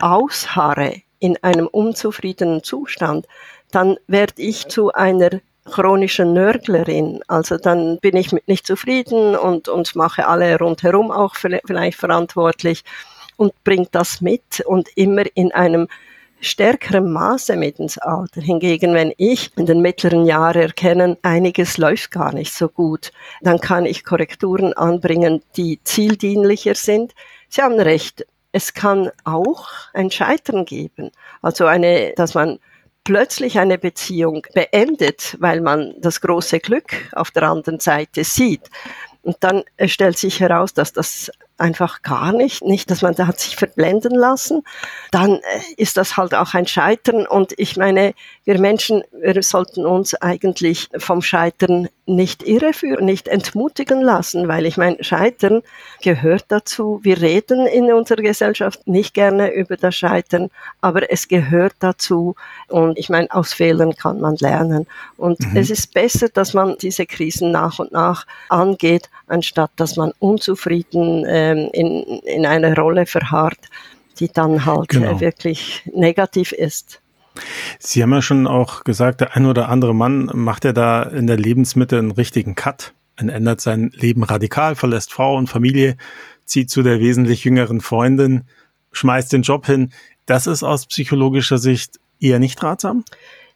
ausharre 0.00 1.02
in 1.20 1.36
einem 1.42 1.68
unzufriedenen 1.68 2.64
Zustand, 2.64 3.26
dann 3.70 3.96
werde 4.08 4.42
ich 4.42 4.68
zu 4.68 4.92
einer 4.92 5.40
chronischen 5.64 6.32
Nörglerin. 6.32 7.20
Also 7.28 7.56
dann 7.56 7.98
bin 8.00 8.16
ich 8.16 8.32
mit 8.32 8.48
nicht 8.48 8.66
zufrieden 8.66 9.36
und, 9.36 9.68
und 9.68 9.94
mache 9.94 10.26
alle 10.26 10.58
rundherum 10.58 11.10
auch 11.10 11.36
vielleicht 11.36 11.98
verantwortlich 11.98 12.82
und 13.36 13.52
bringt 13.64 13.94
das 13.94 14.20
mit 14.20 14.60
und 14.66 14.88
immer 14.96 15.24
in 15.34 15.52
einem 15.52 15.86
stärkeren 16.40 17.12
Maße 17.12 17.56
mit 17.56 17.78
ins 17.78 17.98
Alter. 17.98 18.40
Hingegen, 18.40 18.94
wenn 18.94 19.12
ich 19.18 19.50
in 19.56 19.66
den 19.66 19.80
mittleren 19.80 20.24
Jahren 20.24 20.62
erkenne, 20.62 21.18
einiges 21.22 21.76
läuft 21.78 22.10
gar 22.10 22.32
nicht 22.32 22.52
so 22.52 22.68
gut, 22.68 23.12
dann 23.42 23.60
kann 23.60 23.86
ich 23.86 24.04
Korrekturen 24.04 24.72
anbringen, 24.72 25.42
die 25.56 25.80
zieldienlicher 25.84 26.74
sind. 26.74 27.14
Sie 27.48 27.62
haben 27.62 27.78
recht, 27.78 28.26
es 28.52 28.74
kann 28.74 29.10
auch 29.24 29.68
ein 29.92 30.10
Scheitern 30.10 30.64
geben. 30.64 31.10
Also 31.42 31.66
eine, 31.66 32.12
dass 32.16 32.34
man 32.34 32.58
plötzlich 33.04 33.58
eine 33.58 33.78
Beziehung 33.78 34.46
beendet, 34.54 35.36
weil 35.40 35.60
man 35.60 35.94
das 35.98 36.20
große 36.20 36.60
Glück 36.60 36.94
auf 37.12 37.30
der 37.30 37.44
anderen 37.44 37.80
Seite 37.80 38.24
sieht. 38.24 38.68
Und 39.22 39.36
dann 39.40 39.64
stellt 39.86 40.18
sich 40.18 40.40
heraus, 40.40 40.74
dass 40.74 40.92
das 40.92 41.30
einfach 41.60 42.02
gar 42.02 42.32
nicht, 42.32 42.64
nicht, 42.64 42.90
dass 42.90 43.02
man 43.02 43.14
da 43.14 43.26
hat 43.26 43.38
sich 43.38 43.56
verblenden 43.56 44.14
lassen, 44.14 44.62
dann 45.10 45.34
äh, 45.34 45.40
ist 45.76 45.96
das 45.96 46.16
halt 46.16 46.34
auch 46.34 46.54
ein 46.54 46.66
Scheitern. 46.66 47.26
Und 47.26 47.52
ich 47.58 47.76
meine, 47.76 48.14
wir 48.44 48.58
Menschen, 48.58 49.02
wir 49.12 49.42
sollten 49.42 49.86
uns 49.86 50.14
eigentlich 50.14 50.88
vom 50.96 51.22
Scheitern 51.22 51.88
nicht 52.06 52.42
irreführen, 52.42 53.04
nicht 53.04 53.28
entmutigen 53.28 54.00
lassen, 54.00 54.48
weil 54.48 54.66
ich 54.66 54.76
meine, 54.76 55.02
Scheitern 55.04 55.62
gehört 56.02 56.46
dazu. 56.48 57.00
Wir 57.02 57.20
reden 57.20 57.66
in 57.66 57.92
unserer 57.92 58.22
Gesellschaft 58.22 58.86
nicht 58.86 59.14
gerne 59.14 59.52
über 59.52 59.76
das 59.76 59.94
Scheitern, 59.94 60.48
aber 60.80 61.12
es 61.12 61.28
gehört 61.28 61.74
dazu. 61.78 62.34
Und 62.68 62.98
ich 62.98 63.08
meine, 63.10 63.30
aus 63.30 63.52
Fehlern 63.52 63.94
kann 63.94 64.20
man 64.20 64.36
lernen. 64.36 64.86
Und 65.16 65.40
mhm. 65.40 65.56
es 65.56 65.70
ist 65.70 65.94
besser, 65.94 66.28
dass 66.28 66.54
man 66.54 66.76
diese 66.80 67.06
Krisen 67.06 67.52
nach 67.52 67.78
und 67.78 67.92
nach 67.92 68.26
angeht, 68.48 69.10
anstatt 69.28 69.70
dass 69.76 69.96
man 69.96 70.12
unzufrieden 70.18 71.24
äh, 71.24 71.49
in, 71.56 72.02
in 72.24 72.46
einer 72.46 72.76
Rolle 72.76 73.06
verharrt, 73.06 73.58
die 74.18 74.28
dann 74.28 74.64
halt 74.64 74.92
äh, 74.94 74.98
genau. 74.98 75.20
wirklich 75.20 75.82
negativ 75.92 76.52
ist. 76.52 77.00
Sie 77.78 78.02
haben 78.02 78.12
ja 78.12 78.22
schon 78.22 78.46
auch 78.46 78.84
gesagt, 78.84 79.20
der 79.20 79.36
ein 79.36 79.46
oder 79.46 79.68
andere 79.68 79.94
Mann 79.94 80.30
macht 80.34 80.64
ja 80.64 80.72
da 80.72 81.02
in 81.02 81.26
der 81.26 81.36
Lebensmitte 81.36 81.98
einen 81.98 82.10
richtigen 82.10 82.54
Cut 82.54 82.92
und 83.20 83.28
ändert 83.28 83.60
sein 83.60 83.92
Leben 83.94 84.24
radikal, 84.24 84.74
verlässt 84.74 85.12
Frau 85.12 85.36
und 85.36 85.48
Familie, 85.48 85.96
zieht 86.44 86.70
zu 86.70 86.82
der 86.82 87.00
wesentlich 87.00 87.44
jüngeren 87.44 87.80
Freundin, 87.80 88.44
schmeißt 88.92 89.32
den 89.32 89.42
Job 89.42 89.66
hin. 89.66 89.92
Das 90.26 90.46
ist 90.46 90.62
aus 90.62 90.86
psychologischer 90.86 91.58
Sicht 91.58 92.00
eher 92.20 92.38
nicht 92.38 92.62
ratsam? 92.62 93.04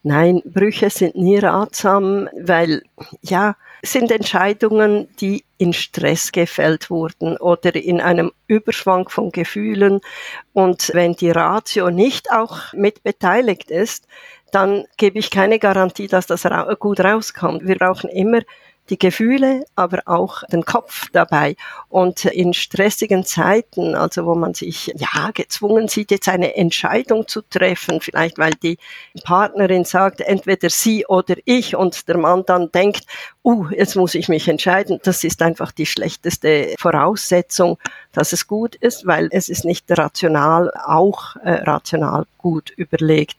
Nein, 0.02 0.42
Brüche 0.44 0.90
sind 0.90 1.16
nie 1.16 1.38
ratsam, 1.38 2.28
weil 2.38 2.82
ja, 3.22 3.56
sind 3.82 4.10
Entscheidungen, 4.10 5.08
die 5.20 5.44
in 5.64 5.72
Stress 5.72 6.30
gefällt 6.30 6.90
wurden 6.90 7.38
oder 7.38 7.74
in 7.74 8.02
einem 8.02 8.32
Überschwang 8.48 9.08
von 9.08 9.30
Gefühlen. 9.30 10.00
Und 10.52 10.90
wenn 10.92 11.14
die 11.14 11.30
Ratio 11.30 11.90
nicht 11.90 12.30
auch 12.30 12.74
mit 12.74 13.02
beteiligt 13.02 13.70
ist, 13.70 14.06
dann 14.52 14.84
gebe 14.98 15.18
ich 15.18 15.30
keine 15.30 15.58
Garantie, 15.58 16.06
dass 16.06 16.26
das 16.26 16.46
gut 16.78 17.00
rauskommt. 17.00 17.66
Wir 17.66 17.78
brauchen 17.78 18.10
immer 18.10 18.42
die 18.90 18.98
Gefühle, 18.98 19.64
aber 19.76 20.02
auch 20.06 20.42
den 20.44 20.64
Kopf 20.64 21.08
dabei. 21.12 21.56
Und 21.88 22.24
in 22.26 22.52
stressigen 22.52 23.24
Zeiten, 23.24 23.94
also 23.94 24.26
wo 24.26 24.34
man 24.34 24.54
sich 24.54 24.92
ja 24.94 25.30
gezwungen 25.32 25.88
sieht, 25.88 26.10
jetzt 26.10 26.28
eine 26.28 26.56
Entscheidung 26.56 27.26
zu 27.26 27.42
treffen, 27.42 28.00
vielleicht 28.00 28.38
weil 28.38 28.52
die 28.62 28.78
Partnerin 29.24 29.84
sagt, 29.84 30.20
entweder 30.20 30.68
sie 30.68 31.06
oder 31.06 31.36
ich, 31.44 31.76
und 31.76 32.08
der 32.08 32.18
Mann 32.18 32.44
dann 32.46 32.70
denkt, 32.72 33.06
uh, 33.42 33.68
jetzt 33.70 33.96
muss 33.96 34.14
ich 34.14 34.28
mich 34.28 34.48
entscheiden, 34.48 35.00
das 35.02 35.24
ist 35.24 35.40
einfach 35.40 35.72
die 35.72 35.86
schlechteste 35.86 36.74
Voraussetzung, 36.78 37.78
dass 38.12 38.32
es 38.32 38.46
gut 38.46 38.74
ist, 38.76 39.06
weil 39.06 39.28
es 39.30 39.48
ist 39.48 39.64
nicht 39.64 39.86
rational, 39.90 40.72
auch 40.86 41.36
äh, 41.36 41.52
rational 41.52 42.26
gut 42.38 42.70
überlegt 42.70 43.36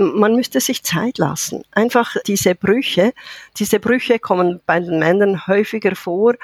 man 0.00 0.34
müsste 0.34 0.60
sich 0.60 0.82
Zeit 0.82 1.18
lassen. 1.18 1.62
Einfach 1.72 2.16
diese 2.26 2.54
Brüche, 2.54 3.12
diese 3.56 3.80
Brüche 3.80 4.18
kommen 4.18 4.60
bei 4.66 4.80
den 4.80 4.98
Männern 4.98 5.46
häufiger 5.46 5.94
vor, 5.94 6.34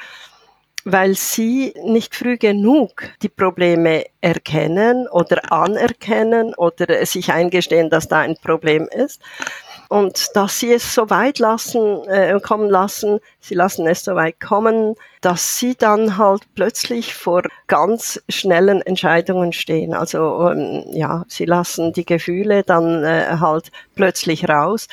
weil 0.85 1.15
sie 1.15 1.75
nicht 1.83 2.15
früh 2.15 2.37
genug 2.37 3.03
die 3.23 3.29
Probleme 3.29 4.05
erkennen 4.21 5.09
oder 5.09 5.51
anerkennen 5.51 6.55
oder 6.55 7.05
sich 7.07 7.33
eingestehen, 7.33 7.91
dass 7.91 8.09
da 8.09 8.21
ein 8.21 8.37
Problem 8.37 8.89
ist. 8.93 9.21
Und 9.89 10.29
dass 10.35 10.59
sie 10.59 10.73
es 10.73 10.95
so 10.95 11.11
weit 11.11 11.39
lassen, 11.39 12.05
äh, 12.09 12.39
kommen 12.41 12.69
lassen, 12.69 13.21
sie 13.41 13.55
lassen 13.55 13.87
es 13.87 14.05
so 14.05 14.15
weit 14.15 14.41
kommen, 14.41 14.95
dass 15.21 15.59
sie 15.59 15.77
dann 15.77 16.19
halt 16.19 16.43
plötzlich 16.55 17.15
vor 17.15 17.43
ganz 17.67 18.23
schnellen 18.29 18.83
Entscheidungen 18.83 19.53
stehen. 19.53 19.95
Also 19.95 20.51
ähm, 20.51 20.85
ja, 20.93 21.25
sie 21.29 21.45
lassen 21.45 21.93
die 21.93 22.05
Gefühle 22.05 22.63
dann 22.63 23.05
äh, 23.05 23.37
halt 23.41 23.71
plötzlich 23.95 24.49
raus. 24.49 24.89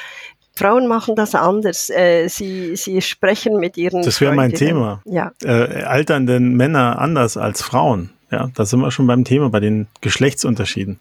Frauen 0.56 0.88
machen 0.88 1.16
das 1.16 1.34
anders. 1.34 1.90
Äh, 1.90 2.28
sie, 2.28 2.76
sie 2.76 3.02
sprechen 3.02 3.60
mit 3.60 3.76
ihren. 3.78 4.04
Das 4.04 4.22
wäre 4.22 4.36
mein 4.36 4.54
Thema. 4.54 5.02
Ja. 5.06 5.32
Äh, 5.44 5.84
altern 5.84 6.28
denn 6.28 6.54
Männer 6.54 7.00
anders 7.00 7.38
als 7.38 7.64
Frauen? 7.64 8.12
Ja, 8.30 8.50
da 8.54 8.66
sind 8.66 8.82
wir 8.82 8.92
schon 8.92 9.08
beim 9.08 9.26
Thema, 9.26 9.50
bei 9.50 9.60
den 9.60 9.88
Geschlechtsunterschieden. 10.02 11.00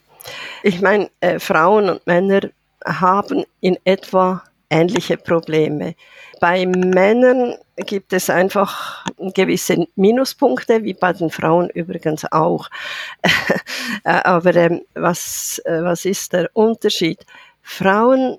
Ich 0.63 0.81
meine, 0.81 1.11
äh, 1.21 1.39
Frauen 1.39 1.91
und 1.91 2.07
Männer 2.07 2.43
haben 2.85 3.45
in 3.61 3.79
etwa 3.85 4.43
ähnliche 4.71 5.17
Probleme. 5.17 5.95
Bei 6.41 6.67
Männern 6.67 7.57
gibt 7.77 8.13
es 8.13 8.29
einfach 8.31 9.05
gewisse 9.35 9.87
Minuspunkte, 9.97 10.83
wie 10.83 10.95
bei 10.95 11.13
den 11.13 11.31
Frauen 11.31 11.69
übrigens 11.71 12.25
auch. 12.33 12.69
Aber 14.05 14.55
ähm, 14.57 14.83
was, 14.95 15.61
äh, 15.65 15.83
was 15.83 16.05
ist 16.05 16.33
der 16.33 16.51
Unterschied? 16.55 17.25
Frauen 17.63 18.39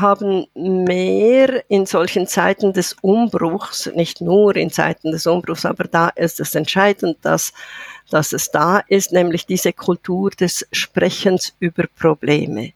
haben 0.00 0.46
mehr 0.54 1.62
in 1.68 1.86
solchen 1.86 2.26
Zeiten 2.26 2.72
des 2.72 2.96
Umbruchs, 3.02 3.90
nicht 3.94 4.20
nur 4.20 4.56
in 4.56 4.70
Zeiten 4.70 5.12
des 5.12 5.26
Umbruchs, 5.26 5.64
aber 5.64 5.84
da 5.84 6.08
ist 6.08 6.40
es 6.40 6.54
entscheidend, 6.54 7.18
dass, 7.22 7.52
dass 8.10 8.32
es 8.32 8.50
da 8.50 8.82
ist, 8.88 9.12
nämlich 9.12 9.46
diese 9.46 9.72
Kultur 9.72 10.30
des 10.30 10.66
Sprechens 10.72 11.54
über 11.60 11.84
Probleme. 11.96 12.72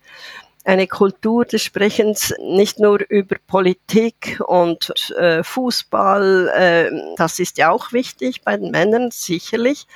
Eine 0.68 0.86
Kultur 0.86 1.46
des 1.46 1.62
Sprechens 1.62 2.34
nicht 2.42 2.78
nur 2.78 3.00
über 3.08 3.36
Politik 3.46 4.38
und 4.46 4.92
äh, 5.16 5.42
Fußball, 5.42 6.48
äh, 6.54 7.14
das 7.16 7.38
ist 7.38 7.56
ja 7.56 7.70
auch 7.70 7.94
wichtig 7.94 8.42
bei 8.42 8.58
den 8.58 8.70
Männern 8.70 9.10
sicherlich, 9.10 9.86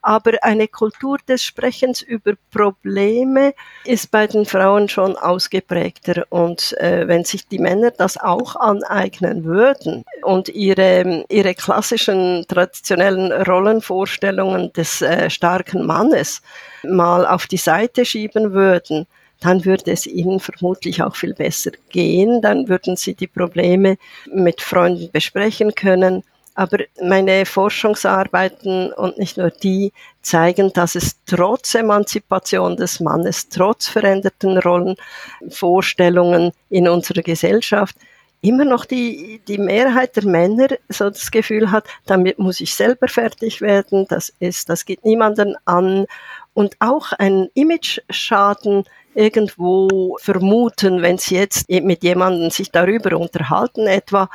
aber 0.00 0.32
eine 0.40 0.68
Kultur 0.68 1.18
des 1.28 1.44
Sprechens 1.44 2.00
über 2.00 2.32
Probleme 2.50 3.52
ist 3.84 4.10
bei 4.10 4.26
den 4.26 4.46
Frauen 4.46 4.88
schon 4.88 5.16
ausgeprägter. 5.16 6.24
Und 6.30 6.78
äh, 6.80 7.06
wenn 7.06 7.24
sich 7.24 7.46
die 7.46 7.58
Männer 7.58 7.90
das 7.90 8.16
auch 8.16 8.56
aneignen 8.56 9.44
würden 9.44 10.02
und 10.22 10.48
ihre, 10.48 11.26
ihre 11.28 11.54
klassischen 11.54 12.46
traditionellen 12.48 13.32
Rollenvorstellungen 13.32 14.72
des 14.72 15.02
äh, 15.02 15.28
starken 15.28 15.84
Mannes 15.84 16.40
mal 16.84 17.26
auf 17.26 17.46
die 17.46 17.58
Seite 17.58 18.06
schieben 18.06 18.54
würden, 18.54 19.06
dann 19.42 19.64
würde 19.64 19.90
es 19.90 20.06
ihnen 20.06 20.38
vermutlich 20.40 21.02
auch 21.02 21.16
viel 21.16 21.34
besser 21.34 21.72
gehen. 21.90 22.40
Dann 22.40 22.68
würden 22.68 22.96
sie 22.96 23.14
die 23.14 23.26
Probleme 23.26 23.96
mit 24.32 24.60
Freunden 24.60 25.10
besprechen 25.10 25.74
können. 25.74 26.22
Aber 26.54 26.78
meine 27.02 27.46
Forschungsarbeiten 27.46 28.92
und 28.92 29.18
nicht 29.18 29.38
nur 29.38 29.50
die 29.50 29.92
zeigen, 30.20 30.72
dass 30.72 30.94
es 30.94 31.16
trotz 31.24 31.74
Emanzipation 31.74 32.76
des 32.76 33.00
Mannes, 33.00 33.48
trotz 33.48 33.88
veränderten 33.88 34.58
Rollenvorstellungen 34.58 36.52
in 36.68 36.88
unserer 36.88 37.22
Gesellschaft 37.22 37.96
immer 38.42 38.64
noch 38.64 38.84
die, 38.84 39.40
die 39.48 39.58
Mehrheit 39.58 40.16
der 40.16 40.26
Männer 40.26 40.68
so 40.88 41.08
das 41.08 41.30
Gefühl 41.30 41.70
hat, 41.70 41.86
damit 42.06 42.38
muss 42.38 42.60
ich 42.60 42.74
selber 42.74 43.08
fertig 43.08 43.60
werden, 43.60 44.06
das 44.08 44.32
ist, 44.40 44.68
das 44.68 44.84
geht 44.84 45.04
niemanden 45.04 45.56
an 45.64 46.06
und 46.52 46.76
auch 46.80 47.12
ein 47.12 47.48
Image-Schaden 47.54 48.84
irgendwo 49.14 50.16
vermuten, 50.20 51.02
wenn 51.02 51.18
sie 51.18 51.36
jetzt 51.36 51.68
mit 51.68 52.02
jemandem 52.02 52.50
sich 52.50 52.70
darüber 52.70 53.16
unterhalten, 53.16 53.86
etwa, 53.86 54.28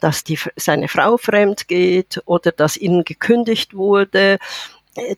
dass 0.00 0.24
die, 0.24 0.38
seine 0.56 0.88
Frau 0.88 1.16
fremd 1.16 1.68
geht 1.68 2.20
oder 2.24 2.50
dass 2.50 2.76
ihnen 2.76 3.04
gekündigt 3.04 3.74
wurde. 3.74 4.38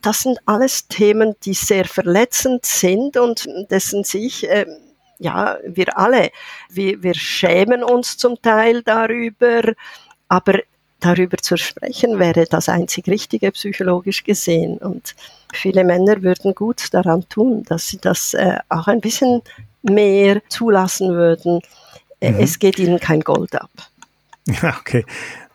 Das 0.03 0.23
sind 0.23 0.39
alles 0.47 0.89
Themen, 0.89 1.35
die 1.45 1.55
sehr 1.55 1.85
verletzend 1.85 2.65
sind 2.67 3.17
und 3.17 3.47
dessen 3.71 4.05
sich 4.05 4.49
äh, 4.49 4.67
ja, 5.19 5.59
wir 5.65 5.97
alle, 5.97 6.31
wir, 6.69 7.03
wir 7.03 7.15
schämen 7.15 7.83
uns 7.83 8.17
zum 8.17 8.41
Teil 8.43 8.83
darüber, 8.83 9.73
aber 10.29 10.61
darüber 11.05 11.37
zu 11.39 11.57
sprechen 11.57 12.19
wäre 12.19 12.47
das 12.49 12.69
einzig 12.69 13.07
Richtige 13.09 13.53
psychologisch 13.53 14.25
gesehen. 14.25 14.79
Und 14.79 15.15
viele 15.53 15.85
Männer 15.85 16.23
würden 16.23 16.55
gut 16.55 16.93
daran 16.93 17.29
tun, 17.29 17.65
dass 17.65 17.89
sie 17.89 17.99
das 17.99 18.35
äh, 18.35 18.57
auch 18.69 18.89
ein 18.89 19.01
bisschen 19.01 19.43
mehr 19.83 20.41
zulassen 20.49 21.11
würden. 21.11 21.61
Äh, 22.21 22.33
mhm. 22.33 22.41
Es 22.41 22.59
geht 22.59 22.79
ihnen 22.79 22.99
kein 23.01 23.21
Gold 23.21 23.55
ab. 23.55 23.71
Ja, 24.47 24.77
okay. 24.79 25.05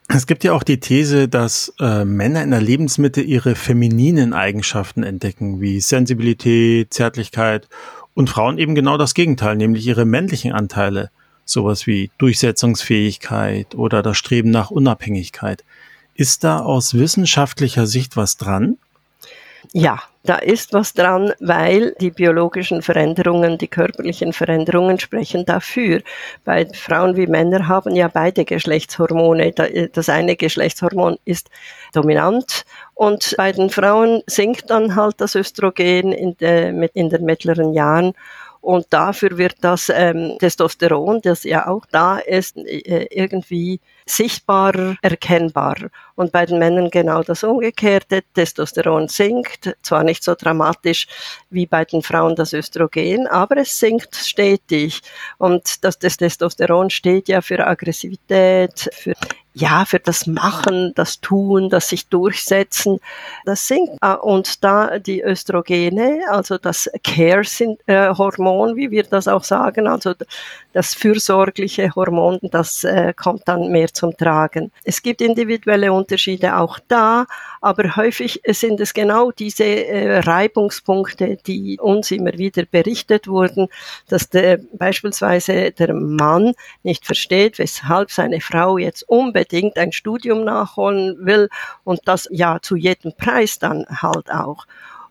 Es 0.08 0.26
gibt 0.26 0.44
ja 0.44 0.54
auch 0.54 0.64
die 0.64 0.80
These, 0.80 1.28
dass 1.28 1.72
äh, 1.80 2.04
Männer 2.04 2.42
in 2.42 2.50
der 2.50 2.62
Lebensmitte 2.62 3.22
ihre 3.22 3.54
femininen 3.54 4.34
Eigenschaften 4.34 5.04
entdecken, 5.04 5.62
wie 5.62 5.80
Sensibilität, 5.80 6.92
Zärtlichkeit 6.92 7.68
und 8.16 8.30
Frauen 8.30 8.58
eben 8.58 8.74
genau 8.74 8.98
das 8.98 9.14
Gegenteil, 9.14 9.56
nämlich 9.56 9.86
ihre 9.86 10.06
männlichen 10.06 10.52
Anteile, 10.52 11.12
sowas 11.50 11.88
wie 11.88 12.12
Durchsetzungsfähigkeit 12.18 13.76
oder 13.76 14.02
das 14.02 14.18
Streben 14.18 14.52
nach 14.52 14.72
Unabhängigkeit. 14.72 15.64
Ist 16.16 16.44
da 16.44 16.60
aus 16.60 16.94
wissenschaftlicher 16.94 17.88
Sicht 17.88 18.18
was 18.18 18.38
dran? 18.38 18.78
Ja, 19.74 20.02
da 20.24 20.36
ist 20.36 20.74
was 20.74 20.94
dran, 20.94 21.34
weil 21.40 21.96
die 22.00 22.12
biologischen 22.12 22.82
Veränderungen, 22.82 23.58
die 23.58 23.68
körperlichen 23.68 24.34
Veränderungen 24.34 25.00
sprechen 25.00 25.46
dafür. 25.46 26.02
Bei 26.44 26.68
Frauen 26.74 27.16
wie 27.16 27.28
Männer 27.28 27.68
haben 27.68 27.96
ja 27.96 28.08
beide 28.08 28.46
Geschlechtshormone. 28.46 29.54
Das 29.94 30.10
eine 30.10 30.36
Geschlechtshormon 30.36 31.18
ist 31.26 31.50
dominant 31.94 32.66
und 32.96 33.36
bei 33.38 33.52
den 33.52 33.70
Frauen 33.70 34.22
sinkt 34.28 34.70
dann 34.70 34.96
halt 34.96 35.16
das 35.18 35.36
Östrogen 35.36 36.12
in, 36.12 36.36
der, 36.38 36.70
in 36.96 37.10
den 37.10 37.24
mittleren 37.24 37.74
Jahren 37.74 38.14
und 38.62 38.88
dafür 38.90 39.38
wird 39.38 39.56
das 39.62 39.90
ähm, 39.90 40.36
Testosteron, 40.40 41.22
das 41.22 41.44
ja 41.44 41.68
auch 41.68 41.86
da 41.92 42.18
ist, 42.18 42.58
äh, 42.58 43.08
irgendwie 43.10 43.80
sichtbarer, 44.06 44.96
erkennbarer. 45.02 45.90
Und 46.16 46.32
bei 46.32 46.46
den 46.46 46.60
Männern 46.60 46.90
genau 46.90 47.24
das 47.24 47.44
Umgekehrte. 47.44 48.22
Testosteron 48.34 49.08
sinkt, 49.08 49.76
zwar 49.82 50.04
nicht 50.04 50.24
so 50.24 50.36
dramatisch 50.36 51.08
wie 51.50 51.66
bei 51.66 51.86
den 51.86 52.02
Frauen 52.02 52.36
das 52.36 52.54
Östrogen, 52.54 53.28
aber 53.28 53.58
es 53.58 53.80
sinkt 53.80 54.16
stetig. 54.16 55.02
Und 55.38 55.84
das, 55.84 55.98
das 56.00 56.18
Testosteron 56.18 56.90
steht 56.90 57.30
ja 57.30 57.42
für 57.42 57.66
Aggressivität, 57.66 58.90
für 58.94 59.14
ja, 59.60 59.86
für 59.86 60.00
das 60.00 60.26
Machen, 60.28 60.94
das 60.96 61.20
Tun, 61.20 61.70
das 61.70 61.90
sich 61.90 62.08
durchsetzen, 62.08 63.00
das 63.46 63.68
sinkt. 63.68 63.98
Ah, 64.02 64.14
und 64.14 64.64
da 64.64 65.00
die 65.00 65.22
Östrogene, 65.24 66.22
also 66.30 66.58
das 66.58 66.90
Care-Hormon, 67.04 68.76
wie 68.76 68.92
wir 68.92 69.04
das 69.04 69.28
auch 69.28 69.44
sagen, 69.44 69.88
also 69.88 70.14
das 70.74 70.94
fürsorgliche 70.94 71.94
Hormon, 71.96 72.40
das 72.42 72.84
äh, 72.84 73.14
kommt 73.14 73.48
dann 73.48 73.70
mehr 73.72 73.94
zum 73.94 74.16
Tragen. 74.16 74.72
Es 74.84 75.02
gibt 75.02 75.22
individuelle 75.22 75.92
Unterschiede 75.92 76.56
auch 76.58 76.80
da, 76.88 77.26
aber 77.62 77.96
häufig 77.96 78.42
sind 78.48 78.80
es 78.80 78.94
genau 78.94 79.32
diese 79.32 79.64
äh, 79.64 80.20
Reibungspunkte, 80.20 81.38
die 81.46 81.80
uns 81.80 82.12
immer 82.12 82.34
wieder 82.34 82.64
berichtet 82.66 83.28
wurden, 83.28 83.68
dass 84.08 84.30
der, 84.30 84.60
beispielsweise 84.74 85.72
der 85.72 85.94
Mann 85.94 86.54
nicht 86.84 87.06
versteht, 87.06 87.60
weshalb 87.60 88.12
seine 88.12 88.42
Frau 88.42 88.78
jetzt 88.78 89.08
unbedingt 89.08 89.78
ein 89.78 89.92
Studium 89.92 90.44
nachholen 90.44 91.18
will 91.26 91.50
und 91.84 92.02
das 92.06 92.28
ja 92.32 92.60
zu 92.62 92.76
jedem 92.76 93.14
Preis 93.16 93.60
dann 93.60 93.86
halt 93.90 94.32
auch. 94.32 94.66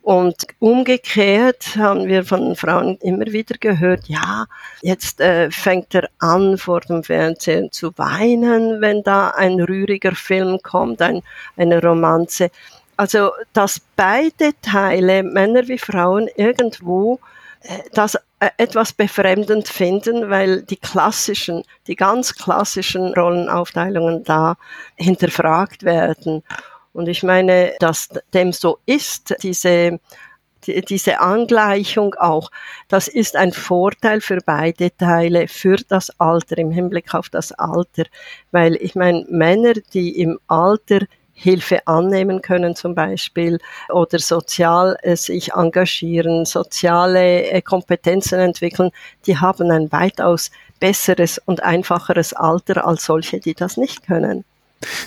Und 0.09 0.47
umgekehrt 0.59 1.77
haben 1.77 2.07
wir 2.07 2.25
von 2.25 2.57
Frauen 2.57 2.97
immer 3.03 3.27
wieder 3.27 3.57
gehört, 3.61 4.09
ja, 4.09 4.47
jetzt 4.81 5.21
äh, 5.21 5.51
fängt 5.51 5.95
er 5.95 6.09
an, 6.19 6.57
vor 6.57 6.81
dem 6.81 7.05
Fernsehen 7.05 7.71
zu 7.73 7.93
weinen, 7.99 8.81
wenn 8.81 9.03
da 9.03 9.29
ein 9.33 9.61
rühriger 9.61 10.15
Film 10.15 10.61
kommt, 10.63 11.03
ein, 11.03 11.21
eine 11.59 11.83
Romanze. 11.83 12.51
Also, 12.97 13.33
dass 13.53 13.83
beide 13.97 14.53
Teile, 14.63 15.23
Männer 15.23 15.69
wie 15.69 15.77
Frauen, 15.77 16.31
irgendwo 16.37 17.21
äh, 17.61 17.81
das 17.93 18.15
äh, 18.41 18.49
etwas 18.57 18.95
befremdend 18.95 19.69
finden, 19.69 20.31
weil 20.31 20.63
die 20.63 20.77
klassischen, 20.77 21.65
die 21.87 21.97
ganz 21.97 22.35
klassischen 22.35 23.13
Rollenaufteilungen 23.13 24.25
da 24.25 24.57
hinterfragt 24.97 25.83
werden. 25.83 26.43
Und 26.93 27.09
ich 27.09 27.23
meine, 27.23 27.75
dass 27.81 28.09
dem 28.35 28.53
so 28.53 28.79
ist, 28.87 29.35
diese, 29.43 30.01
diese 30.67 31.21
Angleichung 31.21 32.15
auch, 32.15 32.51
das 32.89 33.09
ist 33.09 33.37
ein 33.37 33.53
Vorteil 33.53 34.21
für 34.21 34.39
beide 34.45 34.97
Teile, 34.97 35.49
für 35.49 35.77
das 35.89 36.11
Alter, 36.19 36.59
im 36.59 36.71
Hinblick 36.71 37.15
auf 37.15 37.29
das 37.29 37.53
Alter. 37.53 38.05
Weil 38.51 38.77
ich 38.77 38.95
meine, 38.95 39.25
Männer, 39.29 39.75
die 39.93 40.21
im 40.21 40.39
Alter 40.49 41.01
Hilfe 41.39 41.87
annehmen 41.87 42.43
können 42.43 42.75
zum 42.75 42.97
Beispiel 42.97 43.59
oder 43.91 44.19
sozial 44.19 44.99
äh, 45.03 45.15
sich 45.15 45.53
engagieren, 45.53 46.45
soziale 46.45 47.45
äh, 47.45 47.63
Kompetenzen 47.63 48.41
entwickeln, 48.41 48.91
die 49.25 49.37
haben 49.37 49.71
ein 49.71 49.93
weitaus 49.93 50.51
besseres 50.81 51.41
und 51.47 51.63
einfacheres 51.63 52.33
Alter 52.33 52.85
als 52.85 53.05
solche, 53.05 53.39
die 53.39 53.55
das 53.55 53.77
nicht 53.77 54.05
können. 54.05 54.45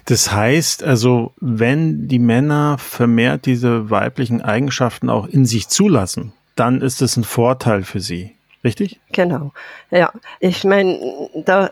Das 0.06 0.32
heißt 0.32 0.84
also, 0.84 1.34
wenn 1.40 2.08
die 2.08 2.20
Männer 2.20 2.78
vermehrt 2.78 3.46
diese 3.46 3.90
weiblichen 3.90 4.42
Eigenschaften 4.42 5.10
auch 5.10 5.28
in 5.28 5.46
sich 5.46 5.70
zulassen, 5.70 6.34
dann 6.56 6.82
ist 6.82 7.02
es 7.02 7.18
ein 7.18 7.24
Vorteil 7.24 7.84
für 7.84 8.02
sie. 8.02 8.36
Richtig? 8.64 9.00
Genau. 9.12 9.54
Ja, 9.90 10.12
ich 10.40 10.64
meine, 10.64 11.30
da, 11.34 11.72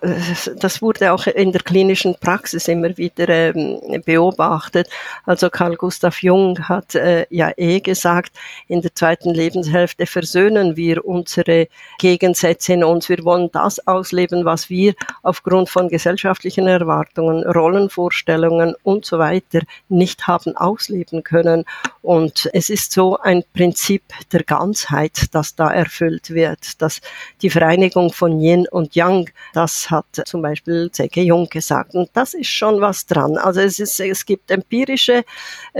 das 0.56 0.82
wurde 0.82 1.14
auch 1.14 1.28
in 1.28 1.52
der 1.52 1.62
klinischen 1.62 2.16
Praxis 2.20 2.68
immer 2.68 2.98
wieder 2.98 3.30
ähm, 3.30 4.02
beobachtet. 4.06 4.90
Also 5.26 5.52
Carl 5.52 5.76
Gustav 5.76 6.24
Jung 6.24 6.68
hat 6.68 6.96
äh, 6.96 7.28
ja 7.30 7.52
eh 7.58 7.80
gesagt, 7.80 8.36
in 8.68 8.82
der 8.82 8.96
zweiten 8.96 9.36
Lebenshälfte 9.36 10.08
versöhnen 10.08 10.76
wir 10.76 11.06
unsere 11.06 11.68
Gegensätze 12.00 12.74
in 12.74 12.84
uns. 12.84 13.08
Wir 13.08 13.24
wollen 13.24 13.52
das 13.52 13.86
ausleben, 13.86 14.46
was 14.46 14.72
wir 14.72 14.96
aufgrund 15.22 15.70
von 15.70 15.90
gesellschaftlichen 15.90 16.66
Erwartungen, 16.66 17.44
Rollenvorstellungen 17.44 18.74
und 18.82 19.06
so 19.06 19.20
weiter 19.20 19.60
nicht 19.90 20.26
haben 20.26 20.58
ausleben 20.58 21.24
können. 21.24 21.66
Und 22.02 22.50
es 22.54 22.72
ist 22.72 22.92
so 22.92 23.20
ein 23.20 23.44
Prinzip 23.54 24.02
der 24.32 24.44
Ganzheit, 24.44 25.28
das 25.34 25.56
da 25.56 25.72
erfüllt 25.72 26.32
wird 26.32 26.79
dass 26.82 27.02
die 27.42 27.50
Vereinigung 27.50 28.12
von 28.12 28.40
Yin 28.40 28.68
und 28.70 28.96
Yang, 28.96 29.30
das 29.54 29.90
hat 29.92 30.06
zum 30.26 30.42
Beispiel 30.42 30.90
C.G. 30.92 31.24
Jung 31.24 31.48
gesagt. 31.50 31.94
Und 31.94 32.10
das 32.14 32.34
ist 32.34 32.50
schon 32.50 32.82
was 32.82 33.06
dran. 33.06 33.38
Also 33.38 33.62
es, 33.62 33.80
ist, 33.80 34.00
es 34.00 34.26
gibt 34.26 34.52
empirische 34.52 35.24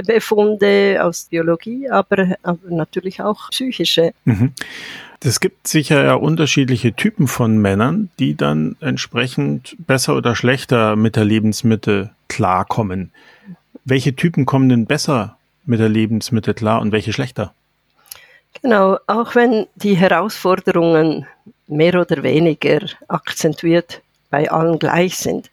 Befunde 0.06 1.00
aus 1.02 1.28
Biologie, 1.30 1.90
aber, 1.90 2.36
aber 2.44 2.70
natürlich 2.70 3.22
auch 3.22 3.50
psychische. 3.50 4.14
Mhm. 4.26 4.54
Es 5.22 5.42
gibt 5.42 5.68
sicher 5.68 6.04
ja 6.06 6.14
unterschiedliche 6.14 6.94
Typen 6.94 7.28
von 7.28 7.58
Männern, 7.58 8.10
die 8.20 8.36
dann 8.36 8.78
entsprechend 8.80 9.76
besser 9.80 10.16
oder 10.16 10.34
schlechter 10.34 10.96
mit 10.96 11.18
der 11.18 11.26
Lebensmitte 11.26 12.12
klarkommen. 12.30 13.12
Welche 13.84 14.16
Typen 14.16 14.46
kommen 14.46 14.70
denn 14.70 14.86
besser 14.86 15.38
mit 15.66 15.82
der 15.82 15.90
Lebensmitte 15.90 16.54
klar 16.54 16.80
und 16.80 16.94
welche 16.94 17.12
schlechter? 17.12 17.54
Genau, 18.62 18.98
auch 19.08 19.36
wenn 19.36 19.68
die 19.76 19.96
Herausforderungen 19.96 21.26
mehr 21.68 21.96
oder 22.02 22.24
weniger 22.24 22.82
akzentuiert 23.08 24.02
bei 24.30 24.50
allen 24.52 24.80
gleich 24.80 25.18
sind, 25.18 25.50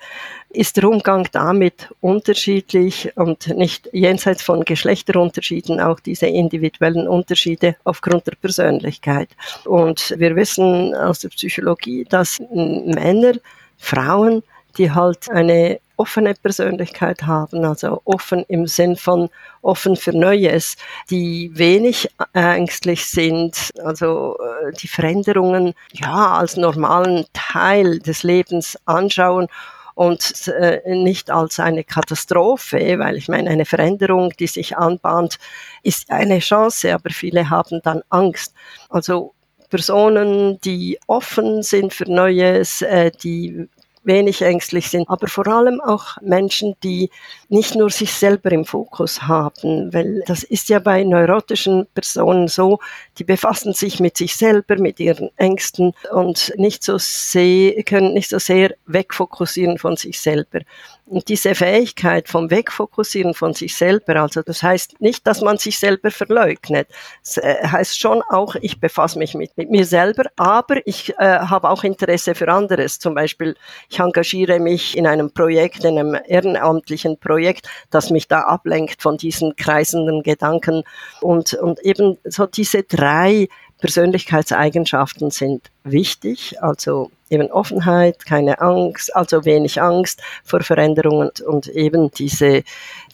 ist 0.51 0.77
der 0.77 0.89
Umgang 0.89 1.29
damit 1.33 1.89
unterschiedlich 2.01 3.13
und 3.17 3.49
nicht 3.49 3.89
jenseits 3.93 4.43
von 4.43 4.65
Geschlechterunterschieden 4.65 5.81
auch 5.81 6.01
diese 6.01 6.27
individuellen 6.27 7.07
Unterschiede 7.07 7.77
aufgrund 7.85 8.27
der 8.27 8.37
Persönlichkeit. 8.41 9.29
Und 9.65 10.15
wir 10.19 10.35
wissen 10.35 10.95
aus 10.95 11.21
der 11.21 11.29
Psychologie, 11.29 12.05
dass 12.09 12.41
Männer, 12.51 13.35
Frauen, 13.77 14.43
die 14.79 14.93
halt 14.93 15.31
eine 15.31 15.81
offene 15.97 16.35
Persönlichkeit 16.35 17.23
haben, 17.23 17.65
also 17.65 18.03
offen 18.05 18.45
im 18.49 18.67
Sinn 18.67 18.97
von 18.97 19.31
offen 19.63 19.97
für 19.97 20.13
Neues, 20.13 20.77
die 21.11 21.51
wenig 21.55 22.11
ängstlich 22.35 23.07
sind, 23.07 23.73
also 23.83 24.37
äh, 24.39 24.73
die 24.73 24.89
Veränderungen 24.89 25.75
ja 25.93 26.35
als 26.35 26.57
normalen 26.57 27.25
Teil 27.33 27.99
des 27.99 28.23
Lebens 28.23 28.79
anschauen 28.85 29.49
und 29.95 30.49
äh, 30.49 30.83
nicht 30.95 31.31
als 31.31 31.59
eine 31.59 31.83
Katastrophe, 31.83 32.99
weil 32.99 33.17
ich 33.17 33.29
meine, 33.29 33.49
eine 33.49 33.65
Veränderung, 33.65 34.31
die 34.39 34.47
sich 34.47 34.77
anbahnt, 34.77 35.39
ist 35.83 36.11
eine 36.11 36.41
Chance, 36.41 36.95
aber 36.95 37.09
viele 37.09 37.49
haben 37.49 37.81
dann 37.83 38.03
Angst. 38.11 38.53
Also 38.91 39.33
Personen, 39.71 40.61
die 40.61 40.99
offen 41.07 41.63
sind 41.63 41.95
für 41.95 42.05
Neues, 42.05 42.83
äh, 42.83 43.11
die 43.11 43.69
wenig 44.07 44.41
ängstlich 44.43 44.89
sind, 44.89 45.09
aber 45.09 45.27
vor 45.27 45.47
allem 45.49 45.81
auch 45.81 46.17
Menschen, 46.23 46.75
die 46.83 47.11
nicht 47.49 47.75
nur 47.75 47.91
sich 47.91 48.13
selber 48.13 48.53
im 48.53 48.65
Fokus 48.65 49.23
haben, 49.23 49.93
weil 49.93 50.23
das 50.27 50.43
ist 50.43 50.69
ja 50.69 50.79
bei 50.79 51.05
neurotischen 51.05 51.87
Personen 51.95 52.49
so, 52.49 52.79
die 53.19 53.25
befassen 53.25 53.73
sich 53.73 54.01
mit 54.01 54.17
sich 54.17 54.37
selber, 54.37 54.77
mit 54.79 55.01
ihren 55.01 55.31
Ängsten 55.37 55.93
und 56.13 56.53
nicht 56.57 56.85
so 56.85 56.97
sehr, 56.99 57.83
können 57.83 58.15
nicht 58.15 58.31
so 58.31 58.39
sehr 58.39 58.75
wegfokussieren 58.87 59.79
von 59.79 59.97
sich 59.97 60.21
selber. 60.21 60.61
Und 61.09 61.29
diese 61.29 61.55
Fähigkeit 61.55 62.29
vom 62.29 62.51
Wegfokussieren 62.51 63.33
von 63.33 63.55
sich 63.55 63.77
selber, 63.77 64.17
also 64.17 64.43
das 64.43 64.65
heißt 64.65 65.01
nicht, 65.01 65.25
dass 65.25 65.41
man 65.41 65.57
sich 65.57 65.79
selber 65.79 66.11
verleugnet. 66.11 66.89
Das 67.23 67.37
äh, 67.37 67.65
heißt 67.65 68.01
schon 68.01 68.23
auch, 68.23 68.57
ich 68.57 68.81
befasse 68.81 69.17
mich 69.17 69.35
mit, 69.35 69.57
mit 69.57 69.71
mir 69.71 69.85
selber, 69.85 70.25
aber 70.35 70.85
ich 70.85 71.15
äh, 71.19 71.39
habe 71.39 71.71
auch 71.71 71.85
Interesse 71.85 72.35
für 72.35 72.49
anderes. 72.49 72.99
Zum 72.99 73.15
Beispiel, 73.15 73.55
ich 73.89 74.01
engagiere 74.01 74.59
mich 74.59 74.97
in 74.97 75.07
einem 75.07 75.33
Projekt, 75.33 75.85
in 75.85 75.97
einem 75.97 76.19
ehrenamtlichen 76.27 77.19
Projekt, 77.19 77.69
das 77.91 78.11
mich 78.11 78.27
da 78.27 78.41
ablenkt 78.41 79.01
von 79.01 79.17
diesen 79.17 79.55
kreisenden 79.55 80.25
Gedanken. 80.25 80.83
Und, 81.21 81.55
und 81.55 81.79
eben 81.85 82.19
so 82.25 82.47
diese 82.47 82.83
drei 82.83 83.47
Persönlichkeitseigenschaften 83.79 85.31
sind 85.31 85.71
wichtig, 85.85 86.61
also 86.61 87.13
eben 87.31 87.51
Offenheit, 87.51 88.25
keine 88.25 88.61
Angst, 88.61 89.15
also 89.15 89.45
wenig 89.45 89.81
Angst 89.81 90.23
vor 90.45 90.61
Veränderungen 90.61 91.31
und 91.47 91.69
eben 91.69 92.11
diese, 92.13 92.63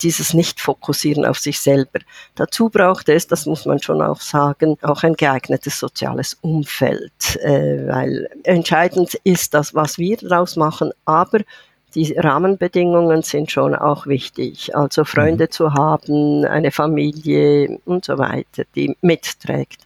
dieses 0.01 0.33
Nicht-Fokussieren 0.33 1.25
auf 1.25 1.39
sich 1.39 1.59
selber. 1.59 1.99
Dazu 2.35 2.69
braucht 2.69 3.09
es, 3.09 3.27
das 3.27 3.45
muss 3.45 3.65
man 3.65 3.79
schon 3.79 4.01
auch 4.01 4.21
sagen, 4.21 4.77
auch 4.81 5.03
ein 5.03 5.15
geeignetes 5.15 5.79
soziales 5.79 6.37
Umfeld, 6.41 7.37
äh, 7.41 7.87
weil 7.87 8.29
entscheidend 8.43 9.15
ist 9.23 9.53
das, 9.53 9.73
was 9.73 9.97
wir 9.97 10.17
daraus 10.17 10.55
machen, 10.55 10.91
aber 11.05 11.39
die 11.95 12.13
Rahmenbedingungen 12.17 13.21
sind 13.21 13.51
schon 13.51 13.75
auch 13.75 14.07
wichtig. 14.07 14.75
Also 14.75 15.05
Freunde 15.05 15.45
mhm. 15.45 15.51
zu 15.51 15.73
haben, 15.73 16.43
eine 16.45 16.71
Familie 16.71 17.79
und 17.85 18.05
so 18.05 18.17
weiter, 18.17 18.63
die 18.75 18.97
mitträgt. 19.01 19.81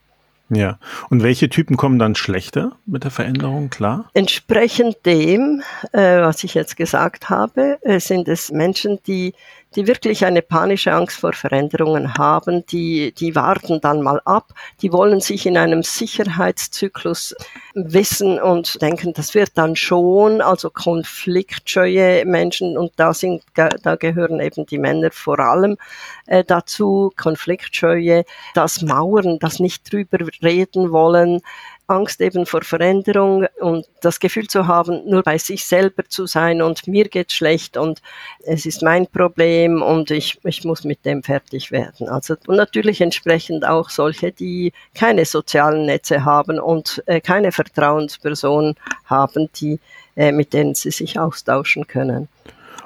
Ja. 0.50 0.80
Und 1.10 1.24
welche 1.24 1.50
Typen 1.50 1.76
kommen 1.76 2.00
dann 2.00 2.16
schlechter 2.16 2.74
mit 2.86 3.04
der 3.04 3.12
Veränderung, 3.12 3.70
klar? 3.70 4.10
Entsprechend 4.14 5.06
dem, 5.06 5.62
äh, 5.92 6.22
was 6.22 6.44
ich 6.44 6.54
jetzt 6.54 6.78
gesagt 6.78 7.30
habe, 7.30 7.80
äh, 7.82 8.00
sind 8.00 8.28
es 8.28 8.52
Menschen, 8.52 9.00
die 9.08 9.34
die 9.78 9.86
wirklich 9.86 10.26
eine 10.26 10.42
panische 10.42 10.92
Angst 10.92 11.20
vor 11.20 11.34
Veränderungen 11.34 12.16
haben, 12.16 12.66
die, 12.66 13.13
die 13.13 13.36
warten 13.36 13.80
dann 13.80 14.02
mal 14.02 14.20
ab, 14.26 14.52
die 14.82 14.92
wollen 14.92 15.22
sich 15.22 15.46
in 15.46 15.56
einem 15.56 15.84
Sicherheitszyklus 15.84 17.36
wissen 17.76 18.42
und 18.42 18.82
denken, 18.82 19.13
das 19.13 19.36
wird 19.36 19.52
dann 19.54 19.76
schon, 19.76 20.42
also 20.42 20.72
konfliktscheue 20.72 22.26
Menschen. 22.26 22.76
Und 22.76 22.94
da 22.96 23.13
sind, 23.13 23.44
da 23.54 23.96
gehören 23.96 24.40
eben 24.40 24.66
die 24.66 24.80
Männer 24.80 25.12
vor 25.12 25.38
allem 25.40 25.78
äh, 26.26 26.44
dazu, 26.44 27.13
konfliktscheue, 27.16 28.26
das 28.56 28.82
Mauern, 28.82 29.38
das 29.38 29.60
nicht 29.60 29.94
drüber 29.94 30.18
reden 30.42 30.92
wollen, 30.92 31.42
Angst 31.88 32.21
eben 32.21 32.45
vor 32.45 32.62
Veränderung 32.63 33.47
und 33.60 33.86
das 34.02 34.19
Gefühl 34.19 34.47
zu 34.47 34.67
haben, 34.67 35.02
nur 35.10 35.23
bei 35.23 35.38
sich 35.38 35.65
selber 35.65 36.04
zu 36.08 36.26
sein 36.26 36.62
und 36.62 36.88
mir 36.88 37.08
geht 37.08 37.32
schlecht 37.32 37.78
und 37.78 38.02
es 38.45 38.65
ist 38.65 38.82
mein 38.84 39.08
Problem 39.08 39.82
und 39.82 40.12
ich, 40.12 40.39
ich 40.43 40.63
muss 40.65 40.84
mit 40.84 41.06
dem 41.06 41.23
fertig 41.23 41.71
werden. 41.71 42.10
Also 42.10 42.36
und 42.45 42.58
natürlich 42.58 43.02
entsprechend 43.02 43.65
auch 43.65 43.89
solche, 43.89 44.32
die 44.32 44.73
keine 44.93 45.26
sozialen 45.26 45.86
Netze 45.86 46.26
haben 46.26 46.60
und 46.60 47.02
äh, 47.06 47.21
keine 47.21 47.52
Vertrauenspersonen 47.52 48.76
haben, 49.06 49.50
die 49.56 49.80
äh, 50.17 50.32
mit 50.32 50.54
denen 50.54 50.76
sie 50.76 50.91
sich 50.91 51.19
austauschen 51.19 51.88
können. 51.88 52.28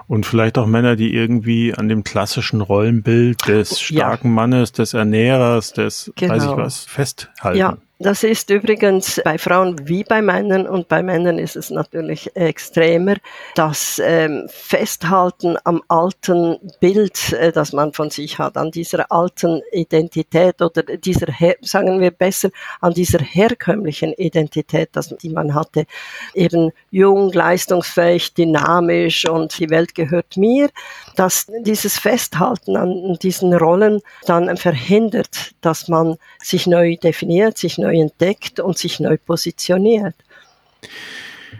Und 0.07 0.25
vielleicht 0.25 0.57
auch 0.57 0.67
Männer, 0.67 0.97
die 0.97 1.13
irgendwie 1.13 1.73
an 1.73 1.87
dem 1.87 2.03
klassischen 2.03 2.59
Rollenbild 2.59 3.47
des 3.47 3.79
starken 3.79 4.27
ja. 4.27 4.33
Mannes, 4.33 4.73
des 4.73 4.93
Ernährers, 4.93 5.71
des 5.71 6.11
genau. 6.17 6.33
weiß 6.33 6.43
ich 6.43 6.49
genau. 6.49 6.63
was, 6.63 6.83
festhalten. 6.83 7.57
Ja, 7.57 7.77
das 8.01 8.23
ist 8.23 8.49
übrigens 8.49 9.21
bei 9.23 9.37
Frauen 9.37 9.87
wie 9.87 10.03
bei 10.03 10.21
Männern 10.21 10.67
und 10.67 10.87
bei 10.87 11.03
Männern 11.03 11.37
ist 11.37 11.55
es 11.55 11.69
natürlich 11.69 12.35
extremer. 12.35 13.15
Das 13.53 14.01
ähm, 14.03 14.47
Festhalten 14.49 15.55
am 15.65 15.83
alten 15.87 16.57
Bild, 16.79 17.33
äh, 17.33 17.51
das 17.51 17.73
man 17.73 17.93
von 17.93 18.09
sich 18.09 18.39
hat, 18.39 18.57
an 18.57 18.71
dieser 18.71 19.11
alten 19.11 19.61
Identität 19.71 20.61
oder 20.61 20.81
dieser, 20.83 21.27
sagen 21.61 21.99
wir 21.99 22.11
besser, 22.11 22.49
an 22.79 22.93
dieser 22.93 23.19
herkömmlichen 23.19 24.13
Identität, 24.13 24.89
das, 24.93 25.15
die 25.21 25.29
man 25.29 25.53
hatte, 25.53 25.85
eben 26.33 26.71
jung, 26.89 27.31
leistungsfähig, 27.31 28.33
dynamisch 28.33 29.27
und 29.27 29.57
die 29.59 29.69
Welt 29.69 29.93
gehört 29.93 30.37
mir, 30.37 30.69
dass 31.15 31.47
dieses 31.59 31.99
Festhalten 31.99 32.75
an 32.77 33.17
diesen 33.21 33.53
Rollen 33.53 34.01
dann 34.25 34.57
verhindert, 34.57 35.51
dass 35.61 35.87
man 35.87 36.17
sich 36.41 36.65
neu 36.65 36.95
definiert, 36.95 37.57
sich 37.57 37.77
neu 37.77 37.90
entdeckt 37.93 38.59
und 38.59 38.77
sich 38.77 38.99
neu 38.99 39.17
positioniert. 39.17 40.15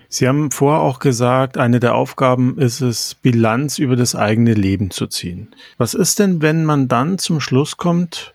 Sie 0.10 0.28
haben 0.28 0.52
vorher 0.52 0.82
auch 0.82 1.00
gesagt, 1.00 1.58
eine 1.58 1.80
der 1.80 1.96
Aufgaben 1.96 2.58
ist 2.58 2.82
es, 2.82 3.15
Bilanz 3.15 3.80
über 3.80 3.96
das 3.96 4.13
eigene 4.13 4.54
Leben 4.54 4.91
zu 4.91 5.08
ziehen. 5.08 5.56
Was 5.78 5.94
ist 5.94 6.20
denn, 6.20 6.41
wenn 6.41 6.65
man 6.65 6.88
dann 6.88 7.17
zum 7.17 7.39
Schluss 7.39 7.78
kommt, 7.78 8.34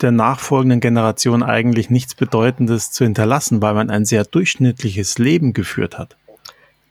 der 0.00 0.10
nachfolgenden 0.10 0.80
Generation 0.80 1.44
eigentlich 1.44 1.90
nichts 1.90 2.16
Bedeutendes 2.16 2.90
zu 2.90 3.04
hinterlassen, 3.04 3.62
weil 3.62 3.74
man 3.74 3.88
ein 3.88 4.04
sehr 4.04 4.24
durchschnittliches 4.24 5.18
Leben 5.18 5.52
geführt 5.52 5.96
hat? 5.96 6.16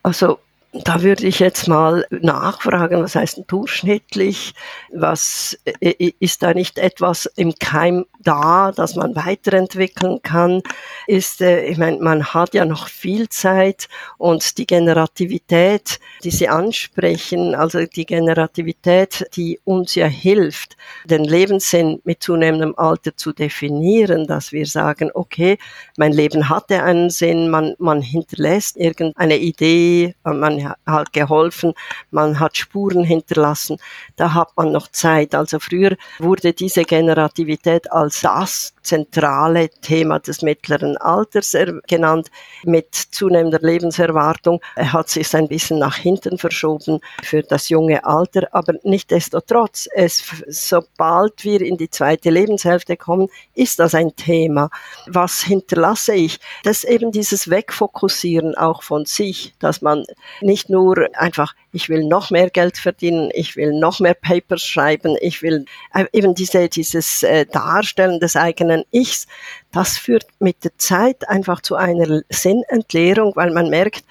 Also 0.02 0.40
da 0.74 1.02
würde 1.02 1.28
ich 1.28 1.40
jetzt 1.40 1.68
mal 1.68 2.06
nachfragen, 2.10 3.04
was 3.04 3.16
heißt 3.16 3.44
durchschnittlich? 3.48 4.54
Was 4.94 5.60
ist 5.82 6.44
da 6.44 6.54
nicht 6.54 6.78
etwas 6.78 7.26
im 7.36 7.56
Keim 7.60 8.06
da, 8.20 8.72
dass 8.72 8.96
man 8.96 9.14
weiterentwickeln 9.16 10.22
kann? 10.24 10.62
Ist, 11.08 11.42
äh, 11.42 11.66
ich 11.66 11.78
meine, 11.78 11.98
man 12.00 12.24
hat 12.24 12.54
ja 12.54 12.64
noch 12.64 12.88
viel 12.88 13.28
Zeit 13.28 13.90
und 14.18 14.58
die 14.58 14.66
Generativität, 14.66 16.00
die 16.24 16.32
Sie 16.32 16.48
ansprechen, 16.48 17.54
also 17.54 17.86
die 17.86 18.06
Generativität, 18.06 19.28
die 19.36 19.60
uns 19.66 19.96
ja 19.96 20.08
hilft, 20.08 20.78
den 21.04 21.26
Lebenssinn 21.26 22.00
mit 22.06 22.24
zunehmendem 22.24 22.76
Alter 22.78 23.18
zu 23.18 23.34
definieren, 23.34 24.26
dass 24.26 24.54
wir 24.54 24.66
sagen, 24.66 25.12
okay, 25.14 25.58
mein 25.98 26.14
Leben 26.14 26.48
hatte 26.48 26.82
einen 26.84 27.10
Sinn, 27.10 27.50
man, 27.50 27.76
man 27.78 28.02
hinterlässt 28.02 28.78
irgendeine 28.78 29.38
Idee, 29.38 30.16
man 30.24 30.61
hat 30.64 31.14
geholfen, 31.14 31.74
man 32.10 32.40
hat 32.40 32.58
Spuren 32.58 33.04
hinterlassen, 33.04 33.78
da 34.16 34.34
hat 34.34 34.50
man 34.56 34.72
noch 34.72 34.88
Zeit. 34.90 35.36
Also 35.36 35.60
früher 35.60 35.96
wurde 36.20 36.54
diese 36.54 36.84
Generativität 36.84 37.92
als 37.92 38.22
das 38.22 38.74
zentrale 38.82 39.70
Thema 39.70 40.20
des 40.20 40.42
mittleren 40.42 40.98
Alters 40.98 41.56
genannt. 41.88 42.30
Mit 42.64 42.94
zunehmender 42.94 43.60
Lebenserwartung 43.62 44.60
hat 44.76 45.10
sich 45.10 45.34
ein 45.36 45.48
bisschen 45.48 45.80
nach 45.80 45.96
hinten 45.96 46.38
verschoben 46.38 47.00
für 47.24 47.44
das 47.44 47.70
junge 47.70 48.04
Alter, 48.04 48.48
aber 48.52 48.74
nichtdestotrotz, 48.84 49.88
es, 49.94 50.24
sobald 50.48 51.44
wir 51.44 51.62
in 51.62 51.78
die 51.78 51.90
zweite 51.90 52.30
Lebenshälfte 52.30 52.98
kommen, 52.98 53.28
ist 53.54 53.80
das 53.80 53.96
ein 53.96 54.16
Thema. 54.16 54.70
Was 55.08 55.42
hinterlasse 55.42 56.14
ich? 56.14 56.40
Das 56.64 56.84
ist 56.84 56.90
eben 56.90 57.12
dieses 57.12 57.50
Wegfokussieren 57.50 58.56
auch 58.56 58.84
von 58.84 59.06
sich, 59.06 59.54
dass 59.60 59.82
man 59.82 60.06
nicht 60.52 60.70
nur 60.70 61.08
einfach, 61.14 61.56
ich 61.72 61.88
will 61.88 62.04
noch 62.04 62.30
mehr 62.30 62.50
Geld 62.50 62.78
verdienen, 62.78 63.30
ich 63.34 63.56
will 63.56 63.72
noch 63.72 64.02
mehr 64.02 64.14
Papers 64.14 64.64
schreiben, 64.64 65.16
ich 65.22 65.42
will 65.42 65.64
äh, 65.94 66.06
eben 66.12 66.36
diese, 66.36 66.68
dieses 66.68 67.24
äh, 67.24 67.46
Darstellen 67.46 68.20
des 68.20 68.36
eigenen 68.36 68.84
Ichs, 68.92 69.28
das 69.72 69.98
führt 69.98 70.26
mit 70.40 70.62
der 70.66 70.78
Zeit 70.78 71.30
einfach 71.30 71.62
zu 71.62 71.76
einer 71.76 72.22
Sinnentleerung, 72.30 73.34
weil 73.38 73.52
man 73.52 73.70
merkt, 73.70 74.04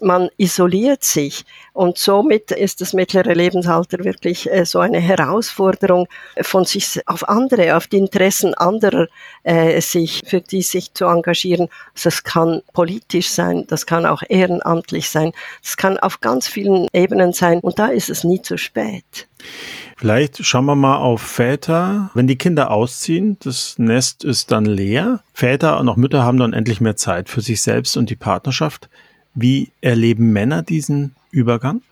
man 0.00 0.28
isoliert 0.36 1.04
sich 1.04 1.44
und 1.72 1.98
somit 1.98 2.50
ist 2.50 2.80
das 2.80 2.92
mittlere 2.92 3.34
Lebensalter 3.34 4.04
wirklich 4.04 4.50
äh, 4.50 4.64
so 4.64 4.80
eine 4.80 5.00
Herausforderung 5.00 6.08
von 6.42 6.64
sich 6.64 7.00
auf 7.06 7.28
andere, 7.28 7.76
auf 7.76 7.86
die 7.86 7.98
Interessen 7.98 8.54
anderer 8.54 9.08
äh, 9.42 9.80
sich 9.80 10.22
für 10.26 10.40
die 10.40 10.62
sich 10.62 10.94
zu 10.94 11.06
engagieren. 11.06 11.68
Also 11.94 12.08
es 12.08 12.24
kann 12.24 12.62
politisch 12.72 13.30
sein, 13.30 13.64
das 13.68 13.86
kann 13.86 14.06
auch 14.06 14.22
ehrenamtlich 14.28 15.10
sein, 15.10 15.32
es 15.62 15.76
kann 15.76 15.98
auf 15.98 16.20
ganz 16.20 16.48
vielen 16.48 16.88
Ebenen 16.92 17.32
sein 17.32 17.60
und 17.60 17.78
da 17.78 17.86
ist 17.86 18.10
es 18.10 18.24
nie 18.24 18.42
zu 18.42 18.56
spät. 18.58 19.28
Vielleicht 19.96 20.44
schauen 20.44 20.66
wir 20.66 20.76
mal 20.76 20.96
auf 20.96 21.22
Väter. 21.22 22.10
Wenn 22.14 22.26
die 22.26 22.36
Kinder 22.36 22.70
ausziehen, 22.70 23.38
das 23.42 23.78
Nest 23.78 24.24
ist 24.24 24.50
dann 24.50 24.66
leer. 24.66 25.20
Väter 25.32 25.78
und 25.80 25.88
auch 25.88 25.96
Mütter 25.96 26.22
haben 26.22 26.38
dann 26.38 26.52
endlich 26.52 26.80
mehr 26.80 26.96
Zeit 26.96 27.28
für 27.28 27.40
sich 27.40 27.62
selbst 27.62 27.96
und 27.96 28.10
die 28.10 28.16
Partnerschaft. 28.16 28.90
Wie 29.36 29.70
erleben 29.82 30.32
Männer 30.32 30.62
diesen 30.62 31.14
Übergang? 31.30 31.82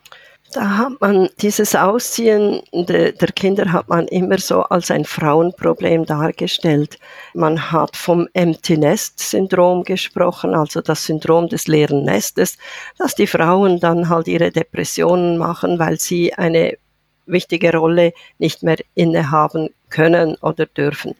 Da 0.54 0.78
hat 0.78 1.00
man 1.00 1.28
dieses 1.42 1.74
Ausziehen 1.74 2.62
der, 2.72 3.12
der, 3.12 3.32
Kinder 3.32 3.70
hat 3.70 3.88
man 3.88 4.08
immer 4.08 4.38
so 4.38 4.62
als 4.62 4.90
ein 4.90 5.04
Frauenproblem 5.04 6.06
dargestellt. 6.06 6.98
Man 7.34 7.70
hat 7.70 7.96
vom 7.96 8.28
Empty 8.32 8.78
Nest 8.78 9.18
Syndrom 9.18 9.82
gesprochen, 9.82 10.54
also 10.54 10.80
das 10.80 11.04
Syndrom 11.04 11.48
des 11.48 11.66
leeren 11.66 12.04
Nestes, 12.04 12.56
dass 12.98 13.14
die 13.14 13.26
Frauen 13.26 13.78
dann 13.78 14.08
halt 14.08 14.26
ihre 14.26 14.50
Depressionen 14.50 15.36
machen, 15.36 15.78
weil 15.78 16.00
sie 16.00 16.32
eine 16.32 16.78
wichtige 17.26 17.76
Rolle 17.76 18.14
nicht 18.38 18.62
mehr 18.62 18.78
innehaben 18.94 19.68
können 19.90 20.36
oder 20.36 20.66
dürfen. 20.66 21.14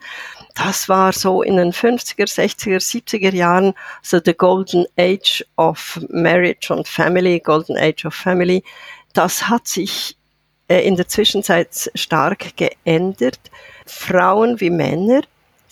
Das 0.55 0.89
war 0.89 1.13
so 1.13 1.43
in 1.43 1.57
den 1.57 1.73
50er, 1.73 2.27
60er, 2.27 2.79
70er 2.79 3.35
Jahren 3.35 3.75
so 4.03 4.21
the 4.25 4.35
golden 4.35 4.87
age 4.97 5.45
of 5.57 6.01
marriage 6.11 6.73
and 6.73 6.87
family, 6.87 7.41
golden 7.41 7.77
age 7.77 8.05
of 8.05 8.15
family. 8.15 8.63
Das 9.15 9.49
hat 9.49 9.67
sich 9.67 10.17
äh, 10.69 10.87
in 10.87 10.97
der 10.97 11.09
Zwischenzeit 11.09 11.91
stark 11.97 12.57
geändert. 12.57 13.41
Frauen 13.87 14.61
wie 14.61 14.71
Männer 14.71 15.23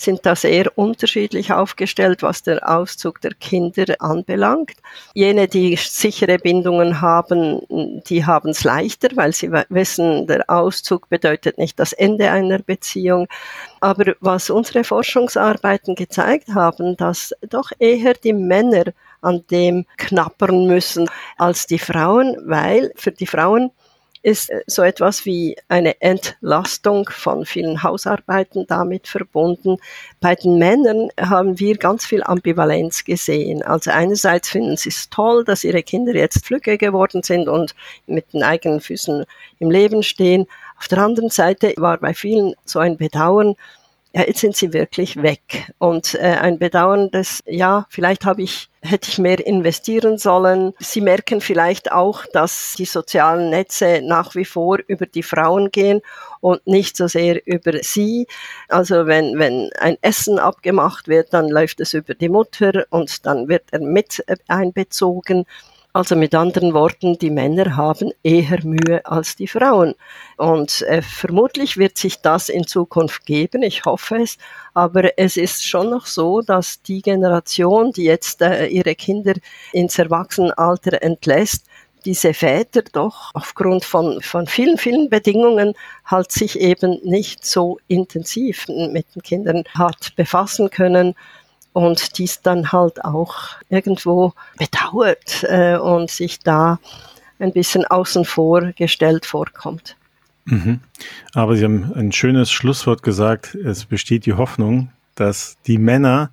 sind 0.02 0.26
da 0.26 0.34
sehr 0.36 0.76
unterschiedlich 0.76 1.52
aufgestellt, 1.52 2.22
was 2.22 2.42
der 2.42 2.68
Auszug 2.68 3.20
der 3.20 3.32
Kinder 3.34 3.84
anbelangt. 4.00 4.74
Jene, 5.14 5.48
die 5.48 5.76
sichere 5.76 6.38
Bindungen 6.38 7.00
haben, 7.00 7.60
die 8.08 8.24
haben 8.24 8.50
es 8.50 8.64
leichter, 8.64 9.08
weil 9.14 9.32
sie 9.32 9.50
wissen, 9.68 10.26
der 10.26 10.48
Auszug 10.48 11.08
bedeutet 11.08 11.58
nicht 11.58 11.78
das 11.78 11.92
Ende 11.92 12.30
einer 12.30 12.58
Beziehung. 12.58 13.28
Aber 13.80 14.14
was 14.20 14.50
unsere 14.50 14.84
Forschungsarbeiten 14.84 15.94
gezeigt 15.94 16.48
haben, 16.54 16.96
dass 16.96 17.34
doch 17.48 17.70
eher 17.78 18.14
die 18.14 18.32
Männer 18.32 18.84
an 19.20 19.44
dem 19.50 19.86
knappern 19.96 20.66
müssen 20.66 21.08
als 21.38 21.66
die 21.66 21.78
Frauen, 21.78 22.36
weil 22.44 22.92
für 22.96 23.12
die 23.12 23.26
Frauen 23.26 23.70
ist 24.22 24.50
äh, 24.50 24.62
so 24.66 24.82
etwas 24.82 25.26
wie 25.26 25.56
eine 25.68 26.00
Entlastung 26.00 27.08
von 27.10 27.44
vielen 27.44 27.82
Hausarbeiten 27.82 28.66
damit 28.66 29.08
verbunden. 29.08 29.76
Bei 30.20 30.34
den 30.34 30.58
Männern 30.58 31.08
haben 31.20 31.58
wir 31.58 31.76
ganz 31.76 32.06
viel 32.06 32.22
Ambivalenz 32.22 33.04
gesehen. 33.04 33.62
Also 33.62 33.90
einerseits 33.90 34.48
finden 34.48 34.76
sie 34.76 34.90
es 34.90 35.10
toll, 35.10 35.44
dass 35.44 35.64
ihre 35.64 35.82
Kinder 35.82 36.14
jetzt 36.14 36.46
flügge 36.46 36.78
geworden 36.78 37.22
sind 37.22 37.48
und 37.48 37.74
mit 38.06 38.32
den 38.32 38.42
eigenen 38.42 38.80
Füßen 38.80 39.24
im 39.58 39.70
Leben 39.70 40.02
stehen. 40.02 40.46
Auf 40.78 40.88
der 40.88 40.98
anderen 40.98 41.30
Seite 41.30 41.74
war 41.76 41.98
bei 41.98 42.14
vielen 42.14 42.54
so 42.64 42.78
ein 42.78 42.96
Bedauern, 42.96 43.56
ja, 44.14 44.22
jetzt 44.26 44.40
sind 44.40 44.54
sie 44.54 44.72
wirklich 44.72 45.22
weg. 45.22 45.72
Und 45.78 46.14
äh, 46.14 46.36
ein 46.40 46.58
Bedauern, 46.58 47.10
dass, 47.10 47.42
ja, 47.46 47.86
vielleicht 47.88 48.26
habe 48.26 48.42
ich, 48.42 48.68
hätte 48.82 49.08
ich 49.08 49.18
mehr 49.18 49.44
investieren 49.46 50.18
sollen. 50.18 50.74
Sie 50.78 51.00
merken 51.00 51.40
vielleicht 51.40 51.92
auch, 51.92 52.26
dass 52.26 52.74
die 52.76 52.84
sozialen 52.84 53.48
Netze 53.48 54.02
nach 54.04 54.34
wie 54.34 54.44
vor 54.44 54.78
über 54.86 55.06
die 55.06 55.22
Frauen 55.22 55.70
gehen 55.70 56.02
und 56.40 56.66
nicht 56.66 56.96
so 56.96 57.06
sehr 57.06 57.46
über 57.46 57.72
sie. 57.82 58.26
Also 58.68 59.06
wenn, 59.06 59.38
wenn 59.38 59.70
ein 59.78 59.96
Essen 60.02 60.38
abgemacht 60.38 61.08
wird, 61.08 61.32
dann 61.32 61.48
läuft 61.48 61.80
es 61.80 61.94
über 61.94 62.14
die 62.14 62.28
Mutter 62.28 62.84
und 62.90 63.24
dann 63.24 63.48
wird 63.48 63.64
er 63.70 63.80
mit 63.80 64.22
einbezogen. 64.46 65.46
Also 65.94 66.16
mit 66.16 66.34
anderen 66.34 66.72
Worten, 66.72 67.18
die 67.18 67.28
Männer 67.28 67.76
haben 67.76 68.12
eher 68.22 68.64
Mühe 68.64 69.04
als 69.04 69.36
die 69.36 69.46
Frauen. 69.46 69.94
Und 70.38 70.80
äh, 70.82 71.02
vermutlich 71.02 71.76
wird 71.76 71.98
sich 71.98 72.22
das 72.22 72.48
in 72.48 72.66
Zukunft 72.66 73.26
geben, 73.26 73.62
ich 73.62 73.84
hoffe 73.84 74.16
es. 74.22 74.38
Aber 74.72 75.18
es 75.18 75.36
ist 75.36 75.66
schon 75.66 75.90
noch 75.90 76.06
so, 76.06 76.40
dass 76.40 76.80
die 76.80 77.02
Generation, 77.02 77.92
die 77.92 78.04
jetzt 78.04 78.40
äh, 78.40 78.68
ihre 78.68 78.94
Kinder 78.94 79.34
ins 79.72 79.98
Erwachsenenalter 79.98 81.02
entlässt, 81.02 81.66
diese 82.06 82.32
Väter 82.32 82.82
doch 82.92 83.30
aufgrund 83.34 83.84
von, 83.84 84.22
von 84.22 84.46
vielen, 84.46 84.78
vielen 84.78 85.10
Bedingungen 85.10 85.74
halt 86.06 86.32
sich 86.32 86.58
eben 86.58 87.00
nicht 87.04 87.44
so 87.44 87.78
intensiv 87.86 88.66
mit 88.66 89.14
den 89.14 89.22
Kindern 89.22 89.64
hat 89.74 90.16
befassen 90.16 90.70
können 90.70 91.14
und 91.72 92.18
dies 92.18 92.42
dann 92.42 92.72
halt 92.72 93.04
auch 93.04 93.36
irgendwo 93.68 94.32
bedauert 94.58 95.44
äh, 95.48 95.76
und 95.76 96.10
sich 96.10 96.38
da 96.40 96.78
ein 97.38 97.52
bisschen 97.52 97.84
außen 97.84 98.24
vor 98.24 98.72
gestellt 98.72 99.26
vorkommt. 99.26 99.96
Mhm. 100.44 100.80
Aber 101.34 101.56
Sie 101.56 101.64
haben 101.64 101.92
ein 101.94 102.12
schönes 102.12 102.50
Schlusswort 102.50 103.02
gesagt. 103.02 103.54
Es 103.54 103.84
besteht 103.84 104.26
die 104.26 104.34
Hoffnung, 104.34 104.90
dass 105.14 105.56
die 105.66 105.78
Männer 105.78 106.30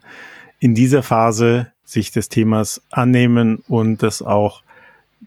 in 0.59 0.75
dieser 0.75 1.03
Phase 1.03 1.71
sich 1.83 2.11
des 2.11 2.29
Themas 2.29 2.81
annehmen 2.91 3.63
und 3.67 4.03
das 4.03 4.21
auch 4.21 4.61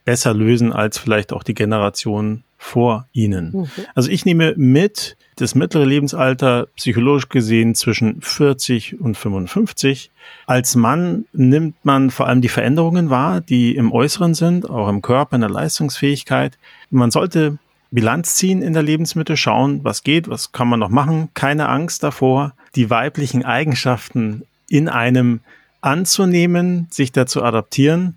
besser 0.05 0.35
lösen 0.35 0.73
als 0.73 0.99
vielleicht 0.99 1.33
auch 1.33 1.43
die 1.43 1.55
Generation 1.55 2.43
vor 2.63 3.07
ihnen. 3.13 3.53
Mhm. 3.53 3.69
Also 3.95 4.11
ich 4.11 4.25
nehme 4.25 4.55
mit, 4.57 5.17
das 5.37 5.55
mittlere 5.55 5.85
Lebensalter 5.85 6.69
psychologisch 6.77 7.29
gesehen 7.29 7.75
zwischen 7.75 8.21
40 8.21 9.01
und 9.01 9.17
55. 9.17 10.11
Als 10.47 10.77
Mann 10.77 11.25
nimmt 11.33 11.75
man 11.85 12.11
vor 12.11 12.29
allem 12.29 12.41
die 12.41 12.49
Veränderungen 12.49 13.11
wahr, 13.11 13.41
die 13.41 13.75
im 13.75 13.93
Äußeren 13.93 14.35
sind, 14.35 14.71
auch 14.71 14.89
im 14.89 15.03
Körper, 15.03 15.35
in 15.35 15.41
der 15.41 15.51
Leistungsfähigkeit. 15.51 16.57
Man 16.91 17.11
sollte 17.11 17.59
Bilanz 17.91 18.37
ziehen 18.37 18.63
in 18.63 18.73
der 18.73 18.83
Lebensmitte, 18.83 19.37
schauen, 19.37 19.81
was 19.83 20.05
geht, 20.05 20.29
was 20.29 20.53
kann 20.53 20.69
man 20.69 20.81
noch 20.81 20.89
machen. 20.89 21.31
Keine 21.35 21.69
Angst 21.69 22.03
davor, 22.03 22.55
die 22.77 22.91
weiblichen 22.91 23.45
Eigenschaften 23.45 24.45
in 24.69 24.89
einem 24.89 25.41
anzunehmen, 25.81 26.87
sich 26.91 27.11
dazu 27.11 27.43
adaptieren 27.43 28.17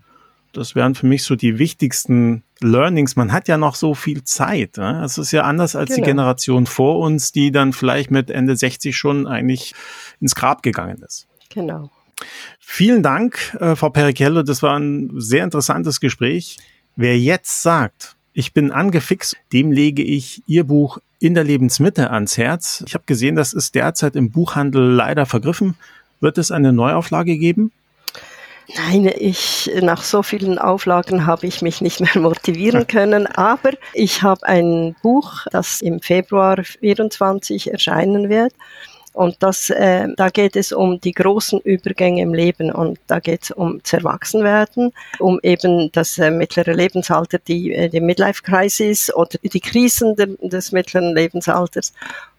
das 0.58 0.76
wären 0.76 0.96
für 0.96 1.06
mich 1.06 1.24
so 1.24 1.36
die 1.36 1.60
wichtigsten 1.60 2.44
Learnings. 2.62 3.16
Man 3.16 3.32
hat 3.32 3.48
ja 3.48 3.58
noch 3.58 3.76
so 3.76 3.94
viel 3.94 4.24
Zeit. 4.24 4.78
Ne? 4.78 5.04
Es 5.04 5.18
ist 5.18 5.32
ja 5.32 5.44
anders 5.44 5.76
als 5.76 5.90
genau. 5.90 5.98
die 5.98 6.10
Generation 6.12 6.66
vor 6.66 7.00
uns, 7.00 7.32
die 7.32 7.52
dann 7.52 7.74
vielleicht 7.74 8.12
mit 8.12 8.30
Ende 8.30 8.56
60 8.56 8.96
schon 8.96 9.28
eigentlich 9.28 9.74
ins 10.22 10.36
Grab 10.36 10.64
gegangen 10.64 11.02
ist. 11.06 11.28
Genau. 11.50 11.92
Vielen 12.60 13.04
Dank, 13.04 13.56
äh, 13.60 13.76
Frau 13.76 13.90
Perichello. 13.90 14.44
Das 14.44 14.64
war 14.64 14.80
ein 14.80 15.12
sehr 15.16 15.44
interessantes 15.44 16.00
Gespräch. 16.00 16.58
Wer 16.96 17.20
jetzt 17.20 17.62
sagt, 17.62 18.16
ich 18.34 18.54
bin 18.54 18.72
angefixt, 18.72 19.38
dem 19.54 19.72
lege 19.72 20.04
ich 20.04 20.44
Ihr 20.48 20.64
Buch 20.64 21.00
in 21.20 21.34
der 21.34 21.44
Lebensmitte 21.44 22.12
ans 22.12 22.38
Herz. 22.38 22.84
Ich 22.88 22.94
habe 22.94 23.06
gesehen, 23.06 23.36
das 23.36 23.54
ist 23.54 23.76
derzeit 23.76 24.16
im 24.16 24.32
Buchhandel 24.32 24.94
leider 24.94 25.26
vergriffen. 25.26 25.76
Wird 26.20 26.38
es 26.38 26.52
eine 26.52 26.74
Neuauflage 26.74 27.38
geben? 27.38 27.72
Nein, 28.74 29.12
ich, 29.18 29.72
nach 29.82 30.04
so 30.04 30.24
vielen 30.24 30.58
Auflagen 30.58 31.26
habe 31.26 31.46
ich 31.46 31.62
mich 31.62 31.82
nicht 31.82 32.00
mehr 32.00 32.22
motivieren 32.22 32.88
können, 32.88 33.28
aber 33.28 33.72
ich 33.94 34.24
habe 34.24 34.46
ein 34.46 34.96
Buch, 35.04 35.46
das 35.52 35.82
im 35.82 36.00
Februar 36.00 36.64
24 36.64 37.72
erscheinen 37.72 38.30
wird. 38.30 38.54
Und 39.14 39.38
das, 39.40 39.70
äh, 39.70 40.10
da 40.18 40.28
geht 40.28 40.58
es 40.58 40.74
um 40.74 41.00
die 41.00 41.14
großen 41.14 41.62
Übergänge 41.62 42.22
im 42.22 42.34
Leben 42.34 42.70
und 42.70 43.00
da 43.08 43.20
geht 43.20 43.44
es 43.44 43.52
um 43.52 43.80
Erwachsenwerden, 43.90 44.92
um 45.20 45.40
eben 45.42 45.90
das 45.94 46.18
äh, 46.18 46.32
mittlere 46.32 46.74
Lebensalter, 46.74 47.40
die, 47.40 47.74
äh, 47.74 47.88
die 47.88 48.02
Midlife-Crisis 48.02 49.14
oder 49.16 49.38
die 49.42 49.62
Krisen 49.62 50.18
de, 50.18 50.36
des 50.42 50.74
mittleren 50.74 51.16
Lebensalters 51.16 51.94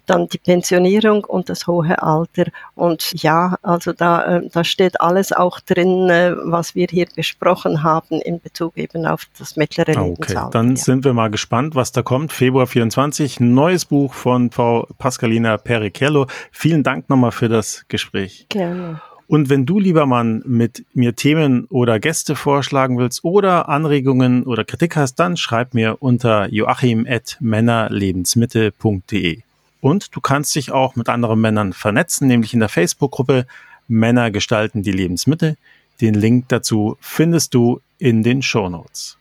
dann 0.07 0.29
die 0.29 0.39
Pensionierung 0.39 1.25
und 1.25 1.49
das 1.49 1.67
hohe 1.67 2.03
Alter. 2.03 2.47
Und 2.75 3.23
ja, 3.23 3.57
also 3.63 3.93
da, 3.93 4.39
äh, 4.39 4.49
da 4.53 4.65
steht 4.65 5.01
alles 5.01 5.33
auch 5.33 5.61
drin, 5.61 6.09
äh, 6.09 6.35
was 6.37 6.75
wir 6.75 6.87
hier 6.91 7.07
besprochen 7.15 7.83
haben 7.83 8.21
in 8.21 8.41
Bezug 8.41 8.77
eben 8.77 9.07
auf 9.07 9.27
das 9.39 9.57
mittlere 9.57 9.97
ah, 9.97 10.03
okay. 10.03 10.11
Lebensalter. 10.11 10.51
Dann 10.51 10.71
ja. 10.71 10.77
sind 10.77 11.05
wir 11.05 11.13
mal 11.13 11.31
gespannt, 11.31 11.75
was 11.75 11.93
da 11.93 12.03
kommt. 12.03 12.33
Februar 12.33 12.67
24, 12.67 13.41
neues 13.41 13.85
Buch 13.85 14.15
von 14.15 14.51
Frau 14.51 14.87
Pascalina 14.99 15.57
Perichello. 15.57 16.27
Vielen 16.51 16.83
Dank 16.83 17.09
nochmal 17.09 17.33
für 17.33 17.49
das 17.49 17.85
Gespräch. 17.89 18.47
Gerne. 18.49 19.01
Und 19.29 19.51
wenn 19.51 19.67
du, 19.67 19.81
lieber 19.81 20.07
Mann, 20.07 20.41
mit 20.47 20.87
mir 20.95 21.17
Themen 21.17 21.65
oder 21.65 21.99
Gäste 21.99 22.37
vorschlagen 22.37 22.97
willst 22.99 23.25
oder 23.25 23.69
Anregungen 23.69 24.45
oder 24.45 24.65
Kritik 24.65 24.95
hast, 24.97 25.17
dann 25.17 25.37
schreib 25.37 25.75
mir 25.75 26.01
unter 26.01 26.49
joachim.männerlebensmitte.de. 26.49 29.43
Und 29.81 30.15
du 30.15 30.21
kannst 30.21 30.55
dich 30.55 30.73
auch 30.73 30.97
mit 30.97 31.09
anderen 31.09 31.41
Männern 31.41 31.73
vernetzen, 31.73 32.29
nämlich 32.29 32.55
in 32.55 32.61
der 32.61 32.69
Facebook-Gruppe 32.69 33.47
Männer 33.89 34.31
gestalten 34.31 34.83
die 34.83 34.93
Lebensmittel. 34.93 35.57
Den 36.01 36.15
Link 36.15 36.47
dazu 36.49 36.97
findest 37.01 37.55
du 37.55 37.81
in 37.99 38.23
den 38.23 38.43
Show 38.43 38.69
Notes. 38.69 39.17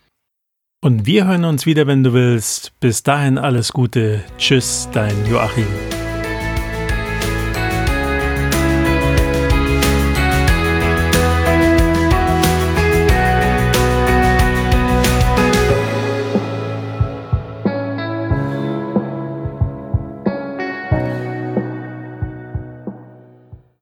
Und 0.81 1.05
wir 1.05 1.25
hören 1.25 1.45
uns 1.45 1.65
wieder, 1.65 1.87
wenn 1.87 2.03
du 2.03 2.13
willst. 2.13 2.71
Bis 2.79 3.01
dahin 3.03 3.37
alles 3.37 3.73
Gute. 3.73 4.23
Tschüss, 4.37 4.87
dein 4.91 5.15
Joachim. 5.27 5.65